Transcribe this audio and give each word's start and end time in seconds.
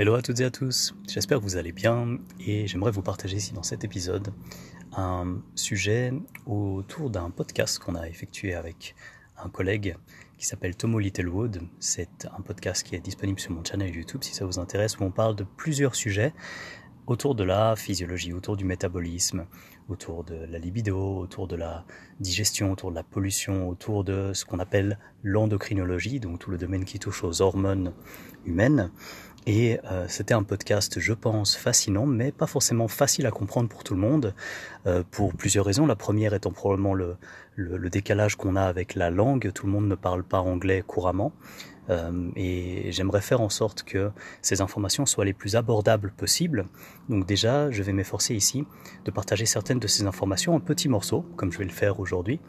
Hello 0.00 0.14
à 0.14 0.22
toutes 0.22 0.40
et 0.40 0.44
à 0.44 0.50
tous, 0.50 0.94
j'espère 1.06 1.40
que 1.40 1.42
vous 1.42 1.58
allez 1.58 1.72
bien 1.72 2.16
et 2.46 2.66
j'aimerais 2.66 2.90
vous 2.90 3.02
partager 3.02 3.36
ici 3.36 3.52
dans 3.52 3.62
cet 3.62 3.84
épisode 3.84 4.32
un 4.96 5.42
sujet 5.54 6.10
autour 6.46 7.10
d'un 7.10 7.28
podcast 7.28 7.78
qu'on 7.78 7.94
a 7.94 8.08
effectué 8.08 8.54
avec 8.54 8.94
un 9.36 9.50
collègue 9.50 9.98
qui 10.38 10.46
s'appelle 10.46 10.74
Tomo 10.74 10.98
Littlewood. 10.98 11.60
C'est 11.80 12.26
un 12.34 12.40
podcast 12.40 12.82
qui 12.82 12.96
est 12.96 13.00
disponible 13.00 13.38
sur 13.38 13.52
mon 13.52 13.62
channel 13.62 13.94
YouTube 13.94 14.22
si 14.22 14.34
ça 14.34 14.46
vous 14.46 14.58
intéresse 14.58 14.98
où 14.98 15.04
on 15.04 15.10
parle 15.10 15.36
de 15.36 15.44
plusieurs 15.44 15.94
sujets 15.94 16.32
autour 17.06 17.34
de 17.34 17.42
la 17.42 17.74
physiologie, 17.76 18.32
autour 18.32 18.56
du 18.56 18.64
métabolisme, 18.64 19.46
autour 19.88 20.22
de 20.22 20.36
la 20.48 20.58
libido, 20.58 21.18
autour 21.18 21.48
de 21.48 21.56
la 21.56 21.84
digestion, 22.20 22.70
autour 22.72 22.90
de 22.90 22.94
la 22.94 23.02
pollution, 23.02 23.68
autour 23.68 24.04
de 24.04 24.32
ce 24.32 24.44
qu'on 24.44 24.60
appelle 24.60 24.96
l'endocrinologie, 25.24 26.20
donc 26.20 26.38
tout 26.38 26.52
le 26.52 26.58
domaine 26.58 26.84
qui 26.84 27.00
touche 27.00 27.24
aux 27.24 27.42
hormones 27.42 27.92
humaines. 28.44 28.90
Et 29.46 29.78
euh, 29.90 30.04
c'était 30.08 30.34
un 30.34 30.42
podcast, 30.42 31.00
je 31.00 31.12
pense, 31.12 31.56
fascinant, 31.56 32.06
mais 32.06 32.30
pas 32.30 32.46
forcément 32.46 32.88
facile 32.88 33.26
à 33.26 33.30
comprendre 33.30 33.68
pour 33.68 33.84
tout 33.84 33.94
le 33.94 34.00
monde, 34.00 34.34
euh, 34.86 35.02
pour 35.10 35.34
plusieurs 35.34 35.64
raisons. 35.64 35.86
La 35.86 35.96
première 35.96 36.34
étant 36.34 36.52
probablement 36.52 36.94
le, 36.94 37.16
le 37.56 37.90
décalage 37.90 38.36
qu'on 38.36 38.54
a 38.54 38.62
avec 38.62 38.94
la 38.94 39.10
langue. 39.10 39.50
Tout 39.52 39.66
le 39.66 39.72
monde 39.72 39.88
ne 39.88 39.94
parle 39.94 40.24
pas 40.24 40.40
anglais 40.40 40.82
couramment. 40.86 41.32
Euh, 41.90 42.30
et 42.36 42.92
j'aimerais 42.92 43.20
faire 43.20 43.40
en 43.40 43.48
sorte 43.48 43.82
que 43.82 44.10
ces 44.42 44.60
informations 44.60 45.06
soient 45.06 45.24
les 45.24 45.32
plus 45.32 45.56
abordables 45.56 46.12
possibles. 46.12 46.66
Donc 47.08 47.26
déjà, 47.26 47.70
je 47.70 47.82
vais 47.82 47.92
m'efforcer 47.92 48.34
ici 48.34 48.64
de 49.04 49.10
partager 49.10 49.44
certaines 49.46 49.80
de 49.80 49.88
ces 49.88 50.04
informations 50.04 50.54
en 50.54 50.60
petits 50.60 50.88
morceaux, 50.88 51.24
comme 51.36 51.52
je 51.52 51.58
vais 51.58 51.64
le 51.64 51.70
faire 51.70 51.98
aujourd'hui, 51.98 52.40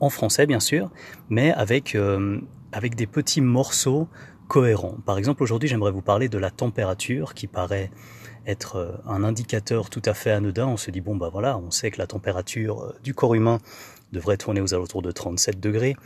en 0.00 0.10
français 0.10 0.46
bien 0.46 0.60
sûr, 0.60 0.90
mais 1.28 1.52
avec, 1.52 1.94
euh, 1.94 2.40
avec 2.72 2.96
des 2.96 3.06
petits 3.06 3.40
morceaux 3.40 4.08
cohérents. 4.48 4.96
Par 5.04 5.18
exemple, 5.18 5.42
aujourd'hui, 5.42 5.68
j'aimerais 5.68 5.92
vous 5.92 6.02
parler 6.02 6.28
de 6.28 6.38
la 6.38 6.50
température 6.50 7.34
qui 7.34 7.46
paraît 7.46 7.90
être 8.46 8.76
euh, 8.76 8.92
un 9.06 9.24
indicateur 9.24 9.90
tout 9.90 10.02
à 10.04 10.14
fait 10.14 10.30
anodin. 10.30 10.66
On 10.66 10.76
se 10.76 10.90
dit, 10.90 11.00
bon, 11.00 11.16
bah 11.16 11.30
voilà, 11.32 11.58
on 11.58 11.70
sait 11.70 11.90
que 11.90 11.98
la 11.98 12.06
température 12.06 12.94
du 13.02 13.14
corps 13.14 13.34
humain 13.34 13.58
devrait 14.12 14.36
tourner 14.36 14.60
aux 14.60 14.74
alentours 14.74 15.02
de 15.02 15.10
37 15.10 15.60
degrés. 15.60 15.96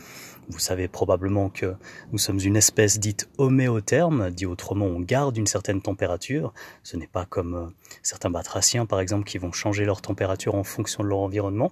Vous 0.49 0.59
savez 0.59 0.87
probablement 0.87 1.49
que 1.49 1.75
nous 2.11 2.17
sommes 2.17 2.39
une 2.39 2.55
espèce 2.55 2.99
dite 2.99 3.29
homéotherme, 3.37 4.31
dit 4.31 4.47
autrement 4.47 4.85
on 4.85 4.99
garde 4.99 5.37
une 5.37 5.45
certaine 5.45 5.81
température. 5.81 6.53
Ce 6.83 6.97
n'est 6.97 7.07
pas 7.07 7.25
comme 7.25 7.55
euh, 7.55 7.67
certains 8.01 8.31
batraciens 8.31 8.85
par 8.87 8.99
exemple 8.99 9.25
qui 9.25 9.37
vont 9.37 9.51
changer 9.51 9.85
leur 9.85 10.01
température 10.01 10.55
en 10.55 10.63
fonction 10.63 11.03
de 11.03 11.07
leur 11.07 11.19
environnement. 11.19 11.71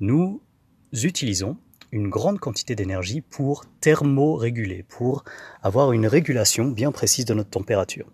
Nous 0.00 0.42
utilisons 0.92 1.56
une 1.92 2.08
grande 2.08 2.38
quantité 2.38 2.74
d'énergie 2.74 3.20
pour 3.20 3.64
thermoréguler, 3.80 4.82
pour 4.82 5.24
avoir 5.62 5.92
une 5.92 6.06
régulation 6.06 6.66
bien 6.66 6.92
précise 6.92 7.24
de 7.24 7.34
notre 7.34 7.50
température. 7.50 8.06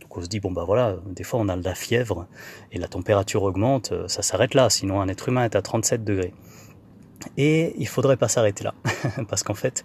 Donc 0.00 0.16
on 0.16 0.22
se 0.22 0.26
dit, 0.26 0.40
bon 0.40 0.50
bah 0.50 0.64
voilà, 0.64 0.96
des 1.06 1.24
fois 1.24 1.40
on 1.40 1.48
a 1.48 1.56
de 1.56 1.64
la 1.64 1.74
fièvre 1.74 2.26
et 2.72 2.78
la 2.78 2.88
température 2.88 3.42
augmente, 3.42 3.92
euh, 3.92 4.08
ça 4.08 4.22
s'arrête 4.22 4.54
là, 4.54 4.70
sinon 4.70 5.00
un 5.00 5.08
être 5.08 5.28
humain 5.28 5.44
est 5.44 5.56
à 5.56 5.62
37 5.62 6.04
degrés. 6.04 6.34
Et 7.36 7.74
il 7.76 7.86
faudrait 7.86 8.16
pas 8.16 8.28
s'arrêter 8.28 8.64
là, 8.64 8.74
parce 9.28 9.42
qu'en 9.42 9.54
fait, 9.54 9.84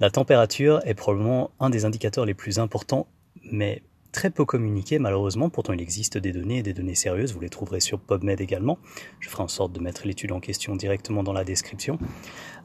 la 0.00 0.10
température 0.10 0.80
est 0.84 0.94
probablement 0.94 1.50
un 1.58 1.70
des 1.70 1.84
indicateurs 1.84 2.24
les 2.24 2.34
plus 2.34 2.58
importants, 2.58 3.08
mais 3.50 3.82
très 4.16 4.30
peu 4.30 4.46
communiqués 4.46 4.98
malheureusement. 4.98 5.50
Pourtant, 5.50 5.74
il 5.74 5.82
existe 5.82 6.16
des 6.16 6.32
données, 6.32 6.62
des 6.62 6.72
données 6.72 6.94
sérieuses. 6.94 7.34
Vous 7.34 7.40
les 7.40 7.50
trouverez 7.50 7.80
sur 7.80 8.00
PubMed 8.00 8.40
également. 8.40 8.78
Je 9.20 9.28
ferai 9.28 9.42
en 9.42 9.48
sorte 9.48 9.72
de 9.72 9.80
mettre 9.80 10.06
l'étude 10.06 10.32
en 10.32 10.40
question 10.40 10.74
directement 10.74 11.22
dans 11.22 11.34
la 11.34 11.44
description. 11.44 11.98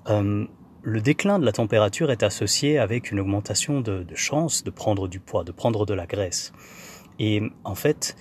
Euh, 0.10 0.46
le 0.82 1.02
déclin 1.02 1.40
de 1.40 1.46
la 1.46 1.52
température 1.52 2.10
est 2.10 2.24
associé 2.24 2.80
avec 2.80 3.12
une 3.12 3.20
augmentation 3.20 3.82
de, 3.82 4.02
de 4.04 4.16
chance 4.16 4.64
de 4.64 4.72
prendre 4.72 5.10
du 5.10 5.20
poids, 5.20 5.44
de 5.44 5.52
prendre 5.52 5.86
de 5.86 5.94
la 5.94 6.08
graisse. 6.08 6.54
Et 7.20 7.42
en 7.66 7.76
fait, 7.76 8.16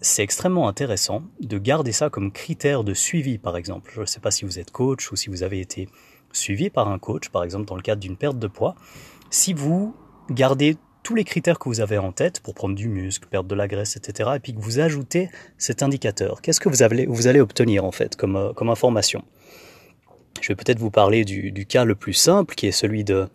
c'est 0.00 0.24
extrêmement 0.24 0.68
intéressant 0.68 1.22
de 1.40 1.56
garder 1.56 1.92
ça 1.92 2.10
comme 2.10 2.32
critère 2.32 2.82
de 2.82 2.94
suivi, 2.94 3.38
par 3.38 3.56
exemple. 3.56 3.92
Je 3.94 4.00
ne 4.00 4.06
sais 4.06 4.20
pas 4.20 4.32
si 4.32 4.44
vous 4.44 4.58
êtes 4.58 4.72
coach 4.72 5.12
ou 5.12 5.16
si 5.16 5.30
vous 5.30 5.44
avez 5.44 5.60
été 5.60 5.88
suivi 6.32 6.68
par 6.68 6.88
un 6.88 6.98
coach, 6.98 7.28
par 7.28 7.44
exemple 7.44 7.66
dans 7.66 7.76
le 7.76 7.82
cadre 7.82 8.00
d'une 8.00 8.16
perte 8.16 8.40
de 8.40 8.48
poids. 8.48 8.74
Si 9.30 9.54
vous 9.54 9.94
gardez 10.30 10.76
tous 11.02 11.14
les 11.14 11.24
critères 11.24 11.58
que 11.58 11.68
vous 11.68 11.80
avez 11.80 11.98
en 11.98 12.12
tête 12.12 12.40
pour 12.40 12.54
prendre 12.54 12.74
du 12.74 12.88
muscle, 12.88 13.28
perdre 13.28 13.48
de 13.48 13.54
la 13.54 13.68
graisse, 13.68 13.96
etc., 13.96 14.30
et 14.36 14.40
puis 14.40 14.54
que 14.54 14.60
vous 14.60 14.78
ajoutez 14.80 15.30
cet 15.56 15.82
indicateur, 15.82 16.42
qu'est-ce 16.42 16.60
que 16.60 16.68
vous 16.68 16.82
allez, 16.82 17.40
obtenir 17.40 17.84
en 17.84 17.92
fait 17.92 18.16
comme, 18.16 18.36
euh, 18.36 18.52
information? 18.70 19.22
Je 20.40 20.48
vais 20.48 20.56
peut-être 20.56 20.78
vous 20.78 20.90
parler 20.90 21.24
du, 21.24 21.66
cas 21.66 21.84
le 21.84 21.94
plus 21.94 22.12
simple, 22.12 22.54
qui 22.54 22.66
est 22.66 22.72
celui 22.72 23.04
de 23.04 23.28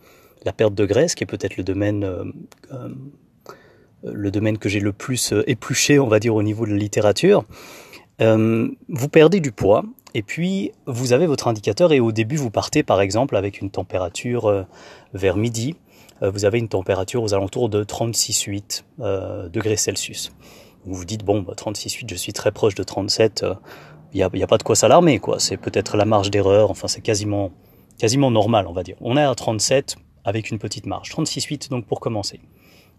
la 0.45 0.53
perte 0.53 0.73
de 0.73 0.85
graisse, 0.85 1.15
qui 1.15 1.23
est 1.23 1.27
peut-être 1.27 1.57
le 1.57 1.63
domaine 1.63 2.03
euh, 2.03 2.23
euh, 2.71 4.57
que 4.59 4.69
j'ai 4.69 4.79
le 4.79 4.93
plus 4.93 5.33
épluché, 5.47 5.99
on 5.99 6.07
va 6.07 6.19
dire, 6.19 6.35
au 6.35 6.43
niveau 6.43 6.65
de 6.65 6.71
la 6.71 6.77
littérature. 6.77 7.45
Vous 8.19 9.09
perdez 9.11 9.41
du 9.41 9.51
poids 9.51 9.83
et 10.13 10.21
puis 10.21 10.71
vous 10.85 11.11
avez 11.11 11.25
votre 11.25 11.47
indicateur 11.47 11.91
et 11.91 11.99
au 11.99 12.11
début 12.13 12.37
vous 12.37 12.51
partez 12.51 12.83
par 12.83 13.01
exemple 13.01 13.35
avec 13.35 13.59
une 13.59 13.69
température 13.69 14.65
vers 15.13 15.35
midi. 15.35 15.75
Vous 16.31 16.45
avez 16.45 16.59
une 16.59 16.69
température 16.69 17.23
aux 17.23 17.33
alentours 17.33 17.69
de 17.69 17.83
36,8 17.83 19.49
degrés 19.49 19.77
Celsius. 19.77 20.31
Vous 20.85 20.95
vous 20.95 21.05
dites 21.05 21.23
bon, 21.23 21.41
bah, 21.41 21.53
36,8, 21.55 22.09
je 22.09 22.15
suis 22.15 22.33
très 22.33 22.51
proche 22.51 22.75
de 22.75 22.83
37. 22.83 23.45
Il 24.13 24.17
n'y 24.17 24.43
a, 24.43 24.47
pas 24.47 24.57
de 24.57 24.63
quoi 24.63 24.75
s'alarmer, 24.75 25.19
quoi. 25.19 25.39
C'est 25.39 25.57
peut-être 25.57 25.97
la 25.97 26.05
marge 26.05 26.29
d'erreur. 26.29 26.69
Enfin, 26.69 26.87
c'est 26.87 27.01
quasiment, 27.01 27.51
quasiment 27.97 28.31
normal, 28.31 28.67
on 28.67 28.73
va 28.73 28.83
dire. 28.83 28.95
On 29.01 29.17
est 29.17 29.23
à 29.23 29.33
37 29.33 29.95
avec 30.23 30.51
une 30.51 30.59
petite 30.59 30.85
marge. 30.85 31.09
36,8 31.09 31.69
donc 31.69 31.85
pour 31.85 31.99
commencer 31.99 32.39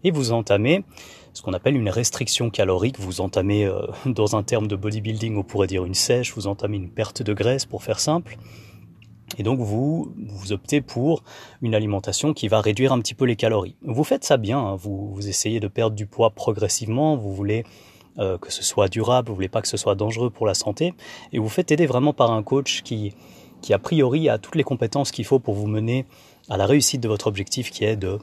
et 0.05 0.11
vous 0.11 0.31
entamez 0.31 0.83
ce 1.33 1.41
qu'on 1.41 1.53
appelle 1.53 1.75
une 1.75 1.89
restriction 1.89 2.49
calorique. 2.49 2.99
Vous 2.99 3.19
entamez, 3.19 3.65
euh, 3.65 3.81
dans 4.05 4.37
un 4.37 4.43
terme 4.43 4.67
de 4.67 4.75
bodybuilding, 4.77 5.35
on 5.35 5.43
pourrait 5.43 5.67
dire 5.67 5.83
une 5.83 5.95
sèche, 5.95 6.33
vous 6.33 6.47
entamez 6.47 6.77
une 6.77 6.89
perte 6.89 7.21
de 7.21 7.33
graisse 7.33 7.65
pour 7.65 7.83
faire 7.83 7.99
simple. 7.99 8.37
Et 9.37 9.43
donc 9.43 9.59
vous, 9.59 10.13
vous 10.17 10.53
optez 10.53 10.81
pour 10.81 11.23
une 11.61 11.75
alimentation 11.75 12.33
qui 12.33 12.47
va 12.47 12.61
réduire 12.61 12.93
un 12.93 12.99
petit 12.99 13.15
peu 13.15 13.25
les 13.25 13.35
calories. 13.35 13.75
Vous 13.81 14.03
faites 14.03 14.23
ça 14.23 14.37
bien, 14.37 14.59
hein. 14.59 14.75
vous, 14.75 15.27
essayez 15.27 15.59
de 15.59 15.67
perdre 15.67 15.95
du 15.95 16.05
poids 16.05 16.29
progressivement, 16.29 17.17
vous 17.17 17.33
voulez 17.33 17.63
euh, 18.17 18.37
que 18.37 18.51
ce 18.51 18.63
soit 18.63 18.87
durable, 18.87 19.29
vous 19.29 19.35
voulez 19.35 19.49
pas 19.49 19.61
que 19.61 19.67
ce 19.67 19.77
soit 19.77 19.95
dangereux 19.95 20.29
pour 20.29 20.45
la 20.45 20.53
santé, 20.53 20.93
et 21.33 21.39
vous 21.39 21.49
faites 21.49 21.71
aider 21.71 21.85
vraiment 21.85 22.13
par 22.13 22.31
un 22.31 22.43
coach 22.43 22.81
qui, 22.83 23.13
a 23.69 23.79
priori 23.79 24.29
a 24.29 24.37
toutes 24.37 24.55
les 24.55 24.63
compétences 24.63 25.11
qu'il 25.11 25.25
faut 25.25 25.39
pour 25.39 25.55
vous 25.55 25.67
mener 25.67 26.05
à 26.49 26.55
la 26.55 26.65
réussite 26.65 27.01
de 27.01 27.07
votre 27.07 27.27
objectif 27.27 27.71
qui 27.71 27.83
est 27.83 27.95
de 27.95 28.19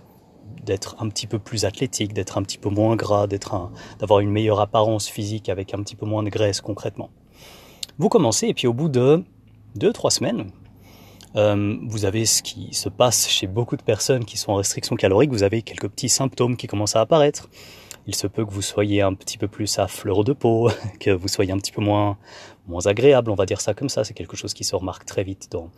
d'être 0.65 0.97
un 1.01 1.09
petit 1.09 1.27
peu 1.27 1.39
plus 1.39 1.65
athlétique, 1.65 2.13
d'être 2.13 2.37
un 2.37 2.43
petit 2.43 2.59
peu 2.59 2.69
moins 2.69 2.95
gras, 2.95 3.27
d'être 3.27 3.71
d'avoir 3.99 4.21
une 4.21 4.31
meilleure 4.31 4.61
apparence 4.61 5.09
physique 5.09 5.49
avec 5.49 5.73
un 5.75 5.83
petit 5.83 5.97
peu 5.97 6.07
moins 6.07 6.23
de 6.23 6.31
graisse 6.31 6.61
concrètement. 6.61 7.11
Vous 7.99 8.09
commencez 8.09 8.49
et 8.49 8.55
puis 8.55 8.67
au 8.67 8.73
bout 8.73 8.89
de 8.89 9.25
deux 9.75 9.93
trois 9.93 10.11
semaines, 10.11 10.51
euh, 11.37 11.77
vous 11.87 12.05
avez 12.05 12.27
ce 12.27 12.43
qui 12.43 12.75
se 12.75 12.89
passe 12.89 13.29
chez 13.29 13.47
beaucoup 13.47 13.77
de 13.77 13.83
personnes 13.83 14.25
qui 14.25 14.37
sont 14.37 14.53
en 14.53 14.57
restriction 14.57 14.97
calorique. 14.97 15.31
Vous 15.31 15.43
avez 15.43 15.63
quelques 15.63 15.89
petits 15.89 16.09
symptômes 16.09 16.57
qui 16.57 16.67
commencent 16.67 16.97
à 16.97 17.01
apparaître. 17.01 17.49
Il 18.07 18.15
se 18.15 18.27
peut 18.27 18.45
que 18.45 18.51
vous 18.51 18.63
soyez 18.63 19.01
un 19.01 19.15
petit 19.15 19.39
peu 19.39 19.49
plus 19.49 19.79
à 19.79 19.87
fleur 19.87 20.25
de 20.25 20.33
peau, 20.33 20.71
que 21.01 21.11
vous 21.11 21.29
soyez 21.29 21.53
un 21.53 21.59
petit 21.59 21.73
peu 21.73 21.83
moins 21.83 22.19
moins 22.67 22.87
agréable, 22.87 23.31
on 23.31 23.35
va 23.35 23.47
dire 23.47 23.61
ça 23.61 23.75
comme 23.75 23.89
ça. 23.89 24.05
C'est 24.05 24.15
quelque 24.15 24.37
chose 24.37 24.55
qui 24.55 24.65
se 24.65 24.77
remarque 24.77 25.05
très 25.05 25.25
vite 25.25 25.49
dans 25.51 25.71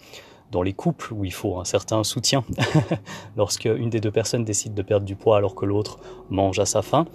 dans 0.50 0.62
les 0.62 0.72
couples 0.72 1.12
où 1.12 1.24
il 1.24 1.32
faut 1.32 1.58
un 1.58 1.64
certain 1.64 2.04
soutien, 2.04 2.44
lorsque 3.36 3.64
une 3.64 3.90
des 3.90 4.00
deux 4.00 4.10
personnes 4.10 4.44
décide 4.44 4.74
de 4.74 4.82
perdre 4.82 5.06
du 5.06 5.16
poids 5.16 5.36
alors 5.36 5.54
que 5.54 5.64
l'autre 5.64 5.98
mange 6.30 6.58
à 6.58 6.66
sa 6.66 6.82
faim, 6.82 7.06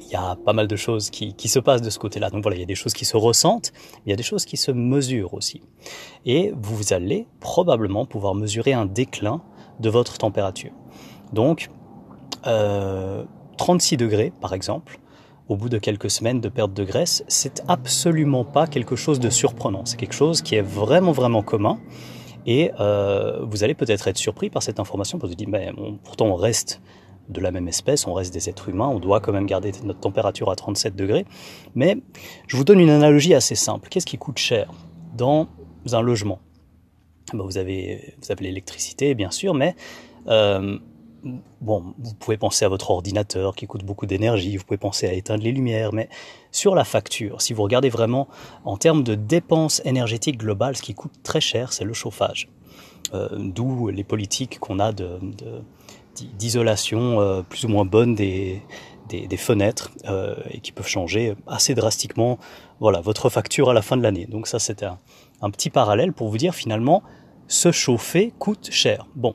il 0.00 0.08
y 0.10 0.14
a 0.14 0.36
pas 0.36 0.52
mal 0.52 0.66
de 0.66 0.76
choses 0.76 1.10
qui, 1.10 1.34
se 1.48 1.58
passent 1.58 1.82
de 1.82 1.90
ce 1.90 1.98
côté-là. 1.98 2.30
Donc 2.30 2.42
voilà, 2.42 2.56
il 2.56 2.60
y 2.60 2.64
a 2.64 2.66
des 2.66 2.74
choses 2.74 2.92
qui 2.92 3.04
se 3.04 3.16
ressentent, 3.16 3.72
il 4.06 4.10
y 4.10 4.12
a 4.12 4.16
des 4.16 4.22
choses 4.22 4.44
qui 4.44 4.56
se 4.56 4.70
mesurent 4.70 5.34
aussi. 5.34 5.62
Et 6.24 6.52
vous 6.56 6.92
allez 6.92 7.26
probablement 7.40 8.06
pouvoir 8.06 8.34
mesurer 8.34 8.72
un 8.72 8.86
déclin 8.86 9.42
de 9.80 9.90
votre 9.90 10.18
température. 10.18 10.72
Donc, 11.32 11.70
euh, 12.46 13.24
36 13.58 13.96
degrés, 13.96 14.32
par 14.40 14.54
exemple, 14.54 14.98
au 15.48 15.56
bout 15.56 15.68
de 15.68 15.78
quelques 15.78 16.10
semaines 16.10 16.40
de 16.40 16.48
perte 16.48 16.72
de 16.72 16.84
graisse, 16.84 17.24
c'est 17.28 17.62
absolument 17.68 18.44
pas 18.44 18.66
quelque 18.66 18.96
chose 18.96 19.20
de 19.20 19.30
surprenant. 19.30 19.84
C'est 19.84 19.96
quelque 19.96 20.14
chose 20.14 20.42
qui 20.42 20.54
est 20.54 20.62
vraiment, 20.62 21.12
vraiment 21.12 21.42
commun. 21.42 21.78
Et 22.46 22.72
euh, 22.80 23.44
vous 23.44 23.62
allez 23.62 23.74
peut-être 23.74 24.08
être 24.08 24.18
surpris 24.18 24.50
par 24.50 24.62
cette 24.62 24.80
information 24.80 25.18
parce 25.18 25.32
que 25.32 25.36
vous 25.36 25.44
dites, 25.44 25.48
mais 25.48 25.72
pourtant 26.04 26.26
on 26.26 26.34
reste 26.34 26.80
de 27.28 27.40
la 27.40 27.50
même 27.50 27.68
espèce, 27.68 28.06
on 28.06 28.14
reste 28.14 28.32
des 28.32 28.48
êtres 28.48 28.68
humains, 28.68 28.88
on 28.88 28.98
doit 28.98 29.20
quand 29.20 29.32
même 29.32 29.46
garder 29.46 29.72
notre 29.84 30.00
température 30.00 30.50
à 30.50 30.56
37 30.56 30.96
degrés. 30.96 31.24
Mais 31.74 31.98
je 32.46 32.56
vous 32.56 32.64
donne 32.64 32.80
une 32.80 32.90
analogie 32.90 33.34
assez 33.34 33.54
simple. 33.54 33.88
Qu'est-ce 33.88 34.06
qui 34.06 34.18
coûte 34.18 34.38
cher 34.38 34.70
dans 35.16 35.48
un 35.92 36.02
logement? 36.02 36.40
Ben 37.32 37.44
vous 37.44 37.58
avez, 37.58 38.14
vous 38.20 38.34
l'électricité, 38.40 39.14
bien 39.14 39.30
sûr, 39.30 39.54
mais 39.54 39.74
euh, 40.28 40.78
bon, 41.60 41.94
vous 41.98 42.14
pouvez 42.14 42.36
penser 42.36 42.64
à 42.64 42.68
votre 42.68 42.90
ordinateur 42.90 43.54
qui 43.54 43.66
coûte 43.66 43.84
beaucoup 43.84 44.06
d'énergie, 44.06 44.56
vous 44.56 44.64
pouvez 44.64 44.78
penser 44.78 45.06
à 45.06 45.12
éteindre 45.12 45.42
les 45.42 45.52
lumières, 45.52 45.92
mais 45.92 46.08
sur 46.50 46.74
la 46.74 46.84
facture, 46.84 47.40
si 47.40 47.54
vous 47.54 47.62
regardez 47.62 47.88
vraiment 47.88 48.28
en 48.64 48.76
termes 48.76 49.02
de 49.02 49.14
dépenses 49.14 49.80
énergétiques 49.84 50.38
globales, 50.38 50.76
ce 50.76 50.82
qui 50.82 50.94
coûte 50.94 51.12
très 51.22 51.40
cher, 51.40 51.72
c'est 51.72 51.84
le 51.84 51.94
chauffage. 51.94 52.48
Euh, 53.14 53.28
D'où 53.38 53.88
les 53.88 54.04
politiques 54.04 54.58
qu'on 54.58 54.78
a 54.78 54.92
de 54.92 55.18
d'isolation 56.14 57.44
plus 57.48 57.64
ou 57.64 57.68
moins 57.68 57.84
bonne 57.84 58.14
des, 58.14 58.62
des, 59.08 59.36
fenêtres 59.36 59.92
et 60.50 60.60
qui 60.60 60.72
peuvent 60.72 60.88
changer 60.88 61.34
assez 61.46 61.74
drastiquement 61.74 62.38
voilà, 62.80 63.00
votre 63.00 63.28
facture 63.30 63.70
à 63.70 63.74
la 63.74 63.82
fin 63.82 63.96
de 63.96 64.02
l'année. 64.02 64.26
Donc 64.26 64.46
ça 64.46 64.58
c'était 64.58 64.86
un, 64.86 64.98
un 65.40 65.50
petit 65.50 65.70
parallèle 65.70 66.12
pour 66.12 66.28
vous 66.28 66.38
dire 66.38 66.54
finalement 66.54 67.02
se 67.48 67.72
chauffer 67.72 68.32
coûte 68.38 68.68
cher. 68.70 69.06
Bon, 69.14 69.34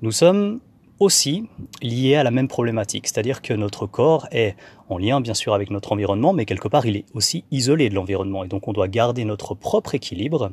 nous 0.00 0.12
sommes 0.12 0.60
aussi 1.02 1.48
liés 1.82 2.14
à 2.14 2.22
la 2.22 2.30
même 2.30 2.48
problématique, 2.48 3.08
c'est-à-dire 3.08 3.42
que 3.42 3.52
notre 3.52 3.86
corps 3.86 4.26
est 4.30 4.54
en 4.88 4.98
lien 4.98 5.20
bien 5.20 5.34
sûr 5.34 5.52
avec 5.52 5.70
notre 5.70 5.92
environnement, 5.92 6.32
mais 6.32 6.44
quelque 6.44 6.68
part 6.68 6.86
il 6.86 6.96
est 6.96 7.04
aussi 7.12 7.44
isolé 7.50 7.88
de 7.88 7.94
l'environnement, 7.94 8.44
et 8.44 8.48
donc 8.48 8.68
on 8.68 8.72
doit 8.72 8.88
garder 8.88 9.24
notre 9.24 9.54
propre 9.54 9.94
équilibre, 9.94 10.52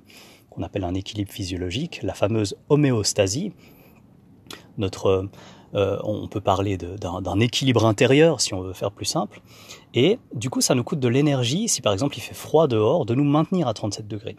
qu'on 0.50 0.63
appelle 0.63 0.83
un 0.83 0.95
équilibre 0.95 1.31
physiologique, 1.31 2.00
la 2.01 2.13
fameuse 2.13 2.57
homéostasie. 2.69 3.53
Notre, 4.79 5.29
euh, 5.75 5.97
on 6.03 6.27
peut 6.27 6.41
parler 6.41 6.77
d'un 6.77 7.39
équilibre 7.39 7.85
intérieur 7.85 8.41
si 8.41 8.53
on 8.53 8.61
veut 8.61 8.73
faire 8.73 8.91
plus 8.91 9.05
simple, 9.05 9.41
et 9.93 10.17
du 10.33 10.49
coup 10.49 10.61
ça 10.61 10.73
nous 10.73 10.83
coûte 10.83 10.99
de 10.99 11.07
l'énergie, 11.07 11.69
si 11.69 11.81
par 11.81 11.93
exemple 11.93 12.17
il 12.17 12.21
fait 12.21 12.33
froid 12.33 12.67
dehors, 12.67 13.05
de 13.05 13.13
nous 13.13 13.23
maintenir 13.23 13.67
à 13.67 13.73
37 13.73 14.07
degrés. 14.07 14.35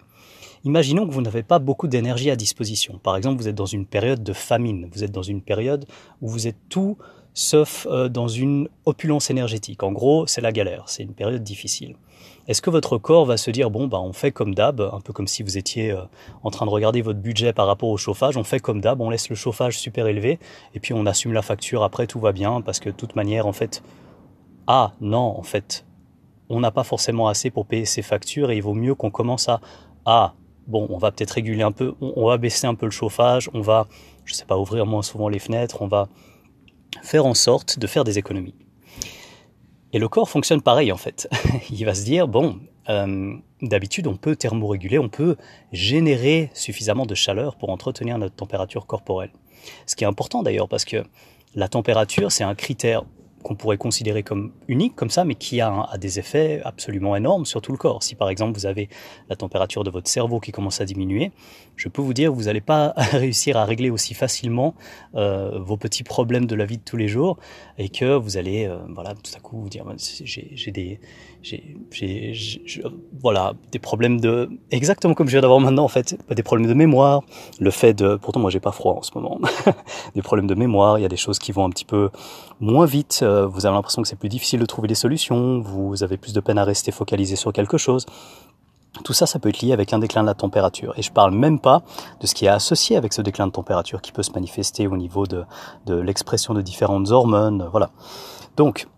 Imaginons 0.65 1.07
que 1.07 1.13
vous 1.13 1.23
n'avez 1.23 1.43
pas 1.43 1.59
beaucoup 1.59 1.89
d'énergie 1.89 2.31
à 2.31 2.37
disposition. 2.37 2.99
Par 3.03 3.17
exemple, 3.17 3.41
vous 3.41 3.49
êtes 3.49 3.55
dans 3.55 3.65
une 3.65 3.87
période 3.87 4.23
de 4.23 4.35
famine, 4.35 4.91
vous 4.93 5.03
êtes 5.03 5.13
dans 5.13 5.23
une 5.23 5.41
période 5.41 5.87
où 6.21 6.29
vous 6.29 6.49
êtes 6.49 6.59
tout 6.69 6.99
sauf 7.35 7.87
euh, 7.91 8.09
dans 8.09 8.29
une 8.29 8.69
opulence 8.85 9.31
énergétique. 9.31 9.83
En 9.83 9.93
gros, 9.93 10.27
c'est 10.27 10.41
la 10.41 10.53
galère, 10.53 10.85
c'est 10.87 11.03
une 11.03 11.15
période 11.15 11.43
difficile. 11.43 11.97
Est-ce 12.49 12.63
que 12.63 12.71
votre 12.71 12.99
corps 12.99 13.25
va 13.27 13.37
se 13.37 13.51
dire 13.51 13.71
bon 13.71 13.87
bah 13.87 14.01
on 14.01 14.13
fait 14.13 14.33
comme 14.33 14.55
d'hab, 14.55 14.81
un 14.81 15.01
peu 15.01 15.13
comme 15.13 15.29
si 15.29 15.43
vous 15.43 15.57
étiez 15.57 15.93
euh, 15.93 16.03
en 16.43 16.51
train 16.51 16.67
de 16.67 16.71
regarder 16.71 17.03
votre 17.03 17.21
budget 17.21 17.53
par 17.53 17.67
rapport 17.67 17.89
au 17.89 17.97
chauffage, 17.97 18.37
on 18.37 18.45
fait 18.45 18.61
comme 18.61 18.81
d'hab, 18.81 19.01
on 19.01 19.11
laisse 19.11 19.29
le 19.29 19.37
chauffage 19.37 19.79
super 19.79 20.07
élevé 20.07 20.39
et 20.75 20.81
puis 20.81 20.93
on 20.93 21.07
assume 21.07 21.33
la 21.33 21.43
facture 21.43 21.83
après 21.83 22.07
tout 22.07 22.19
va 22.19 22.33
bien 22.33 22.61
parce 22.61 22.81
que 22.81 22.91
de 22.91 22.95
toute 22.95 23.15
manière 23.15 23.47
en 23.47 23.53
fait 23.53 23.83
ah 24.67 24.93
non 25.01 25.39
en 25.39 25.43
fait 25.43 25.87
on 26.49 26.61
n'a 26.61 26.73
pas 26.73 26.83
forcément 26.83 27.29
assez 27.29 27.51
pour 27.51 27.67
payer 27.67 27.85
ses 27.85 28.03
factures 28.03 28.51
et 28.51 28.57
il 28.57 28.63
vaut 28.63 28.75
mieux 28.75 28.95
qu'on 28.95 29.11
commence 29.11 29.49
à 29.49 29.61
ah 30.05 30.35
bon, 30.67 30.87
on 30.91 30.99
va 30.99 31.11
peut-être 31.11 31.33
réguler 31.33 31.63
un 31.63 31.73
peu, 31.73 31.95
on, 32.01 32.27
va 32.27 32.39
baisser 32.39 32.67
un 32.67 32.75
peu 32.75 32.87
le 32.87 32.93
chauffage, 32.93 33.51
on 33.53 33.61
va, 33.61 33.87
je 34.25 34.35
sais 34.35 34.45
pas, 34.45 34.57
ouvrir 34.57 34.87
moins 34.87 35.03
souvent 35.03 35.29
les 35.29 35.39
fenêtres, 35.39 35.83
on 35.83 35.89
va 35.89 36.09
faire 37.03 37.27
en 37.27 37.35
sorte 37.35 37.79
de 37.79 37.87
faire 37.87 38.05
des 38.05 38.19
économies. 38.19 38.55
Et 39.93 39.99
le 39.99 40.09
corps 40.09 40.29
fonctionne 40.29 40.63
pareil 40.63 40.93
en 40.93 40.97
fait. 40.97 41.29
Il 41.71 41.85
va 41.85 41.95
se 41.95 42.05
dire, 42.05 42.29
bon, 42.29 42.61
euh, 42.89 43.35
d'habitude 43.63 44.07
on 44.07 44.17
peut 44.17 44.37
thermoréguler, 44.37 44.99
on 44.99 45.09
peut 45.09 45.37
générer 45.73 46.51
suffisamment 46.55 47.07
de 47.07 47.15
chaleur 47.15 47.57
pour 47.57 47.71
entretenir 47.71 48.19
notre 48.19 48.37
température 48.37 48.87
corporelle. 48.87 49.33
Ce 49.87 49.97
qui 49.97 50.05
est 50.05 50.07
important 50.07 50.43
d'ailleurs 50.43 50.69
parce 50.69 50.85
que 50.85 51.05
la 51.55 51.69
température 51.69 52.33
c'est 52.33 52.45
un 52.45 52.55
critère 52.55 53.05
qu'on 53.43 53.55
pourrait 53.55 53.79
considérer 53.79 54.23
comme 54.23 54.53
unique 54.69 54.95
comme 54.97 55.11
ça, 55.11 55.25
mais 55.25 55.35
qui 55.35 55.61
a, 55.61 55.87
des 55.99 56.19
effets 56.19 56.61
absolument 56.65 57.17
énormes 57.17 57.47
sur 57.47 57.63
tout 57.63 57.73
le 57.73 57.79
corps. 57.79 58.03
Si 58.03 58.15
par 58.15 58.29
exemple 58.29 58.59
vous 58.59 58.67
avez 58.67 58.89
la 59.29 59.37
température 59.37 59.85
de 59.85 59.91
votre 59.91 60.09
cerveau 60.09 60.41
qui 60.41 60.53
commence 60.53 60.81
à 60.81 60.85
diminuer, 60.85 61.33
je 61.77 61.89
peux 61.89 62.03
vous 62.03 62.15
dire 62.15 62.33
vous 62.33 62.45
n'allez 62.45 62.61
pas 62.61 62.93
réussir 62.97 63.57
à 63.57 63.65
régler 63.65 63.91
aussi 63.91 64.15
facilement 64.15 64.75
euh, 65.15 65.59
vos 65.59 65.77
petits 65.77 66.05
problèmes 66.05 66.47
de 66.47 66.55
la 66.55 66.65
vie 66.65 66.79
de 66.79 66.83
tous 66.85 66.97
les 66.97 67.09
jours 67.09 67.39
et 67.79 67.89
que 67.89 68.15
vous 68.17 68.37
allez, 68.37 68.67
euh, 68.67 68.79
voilà, 68.95 69.15
tout 69.15 69.33
à 69.37 69.41
coup 69.41 69.61
vous 69.61 69.69
dire, 69.69 69.85
j'ai 69.97 70.71
des, 70.71 71.01
j'ai, 71.43 72.35
voilà, 73.21 73.55
des 73.73 73.79
problèmes 73.79 74.21
de, 74.21 74.51
exactement 74.71 75.15
comme 75.15 75.27
je 75.27 75.33
viens 75.33 75.41
d'avoir 75.41 75.61
maintenant 75.61 75.85
en 75.85 75.89
fait, 75.89 76.17
des 76.31 76.43
problèmes 76.43 76.69
de 76.69 76.75
mémoire, 76.75 77.23
le 77.59 77.71
fait 77.71 77.95
de, 77.95 78.17
pourtant 78.17 78.41
moi 78.41 78.51
j'ai 78.51 78.61
pas 78.61 78.73
froid 78.73 78.95
en 78.95 79.03
ce 79.03 79.13
moment, 79.15 79.41
des 80.15 80.23
problèmes 80.23 80.47
de 80.47 80.55
mémoire, 80.55 80.99
il 80.99 81.03
y 81.03 81.05
a 81.07 81.09
des 81.09 81.17
choses 81.17 81.39
qui 81.39 81.53
vont 81.53 81.65
un 81.65 81.71
petit 81.71 81.85
peu 81.85 82.11
moins 82.61 82.87
vite, 82.87 83.21
euh, 83.23 83.47
vous 83.47 83.67
avez 83.67 83.75
l'impression 83.75 84.03
que 84.03 84.09
c'est 84.09 84.19
plus 84.19 84.29
difficile 84.29 84.61
de 84.61 84.67
trouver 84.67 84.89
des 84.89 84.95
solutions, 84.95 85.61
vous 85.61 86.03
avez 86.03 86.17
plus 86.17 86.33
de 86.33 86.41
peine 86.41 86.59
à 86.59 86.65
rester 86.65 86.93
focalisé 86.93 87.37
sur 87.37 87.53
quelque 87.53 87.79
chose. 87.79 88.07
Tout 89.05 89.13
ça, 89.13 89.27
ça 89.27 89.39
peut 89.39 89.49
être 89.49 89.61
lié 89.61 89.73
avec 89.73 89.93
un 89.93 89.99
déclin 89.99 90.23
de 90.23 90.27
la 90.27 90.35
température. 90.35 90.93
Et 90.97 91.03
je 91.03 91.13
parle 91.13 91.33
même 91.33 91.61
pas 91.61 91.83
de 92.21 92.27
ce 92.27 92.35
qui 92.35 92.47
est 92.47 92.49
associé 92.49 92.97
avec 92.97 93.13
ce 93.13 93.23
déclin 93.23 93.47
de 93.47 93.53
température 93.53 94.03
qui 94.03 94.13
peut 94.13 94.25
se 94.25 94.33
manifester 94.33 94.89
au 94.89 94.97
niveau 94.97 95.27
de, 95.27 95.45
de 95.87 95.95
l'expression 95.95 96.55
de 96.55 96.61
différentes 96.61 97.11
hormones. 97.11 97.69
Voilà. 97.71 97.91
Donc, 98.57 98.89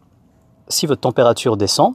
si 0.68 0.86
votre 0.86 1.02
température 1.02 1.58
descend, 1.58 1.94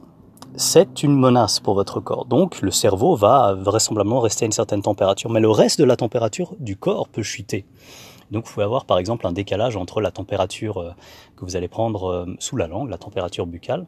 c'est 0.56 1.02
une 1.02 1.16
menace 1.16 1.60
pour 1.60 1.74
votre 1.74 2.00
corps. 2.00 2.24
Donc 2.24 2.60
le 2.62 2.70
cerveau 2.70 3.16
va 3.16 3.54
vraisemblablement 3.54 4.20
rester 4.20 4.44
à 4.44 4.46
une 4.46 4.52
certaine 4.52 4.82
température, 4.82 5.30
mais 5.30 5.40
le 5.40 5.50
reste 5.50 5.78
de 5.78 5.84
la 5.84 5.96
température 5.96 6.54
du 6.58 6.76
corps 6.76 7.08
peut 7.08 7.22
chuter. 7.22 7.66
Donc 8.30 8.46
vous 8.46 8.52
pouvez 8.52 8.64
avoir 8.64 8.84
par 8.84 8.98
exemple 8.98 9.26
un 9.26 9.32
décalage 9.32 9.76
entre 9.76 10.00
la 10.00 10.10
température 10.10 10.78
euh, 10.78 10.90
que 11.36 11.44
vous 11.44 11.56
allez 11.56 11.68
prendre 11.68 12.10
euh, 12.10 12.36
sous 12.38 12.56
la 12.56 12.66
langue, 12.66 12.90
la 12.90 12.98
température 12.98 13.46
buccale, 13.46 13.86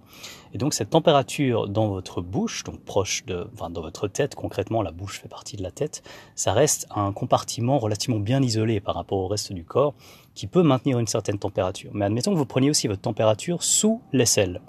et 0.52 0.58
donc 0.58 0.75
cette 0.75 0.90
température 0.90 1.69
dans 1.69 1.88
votre 1.88 2.20
bouche, 2.20 2.64
donc 2.64 2.81
proche 2.81 3.25
de, 3.26 3.46
enfin 3.54 3.70
dans 3.70 3.82
votre 3.82 4.08
tête 4.08 4.34
concrètement, 4.34 4.82
la 4.82 4.92
bouche 4.92 5.20
fait 5.20 5.28
partie 5.28 5.56
de 5.56 5.62
la 5.62 5.70
tête, 5.70 6.02
ça 6.34 6.52
reste 6.52 6.87
un 6.94 7.12
compartiment 7.12 7.78
relativement 7.78 8.20
bien 8.20 8.42
isolé 8.42 8.81
par 8.81 8.94
rapport 8.94 9.19
au 9.19 9.28
reste 9.28 9.52
du 9.52 9.64
corps 9.64 9.94
qui 10.34 10.46
peut 10.46 10.62
maintenir 10.62 10.98
une 10.98 11.06
certaine 11.06 11.38
température. 11.38 11.90
Mais 11.93 12.04
admettons 12.04 12.32
que 12.32 12.38
vous 12.38 12.46
preniez 12.46 12.70
aussi 12.70 12.88
votre 12.88 13.02
température 13.02 13.62
sous 13.62 14.00
l'aisselle 14.12 14.60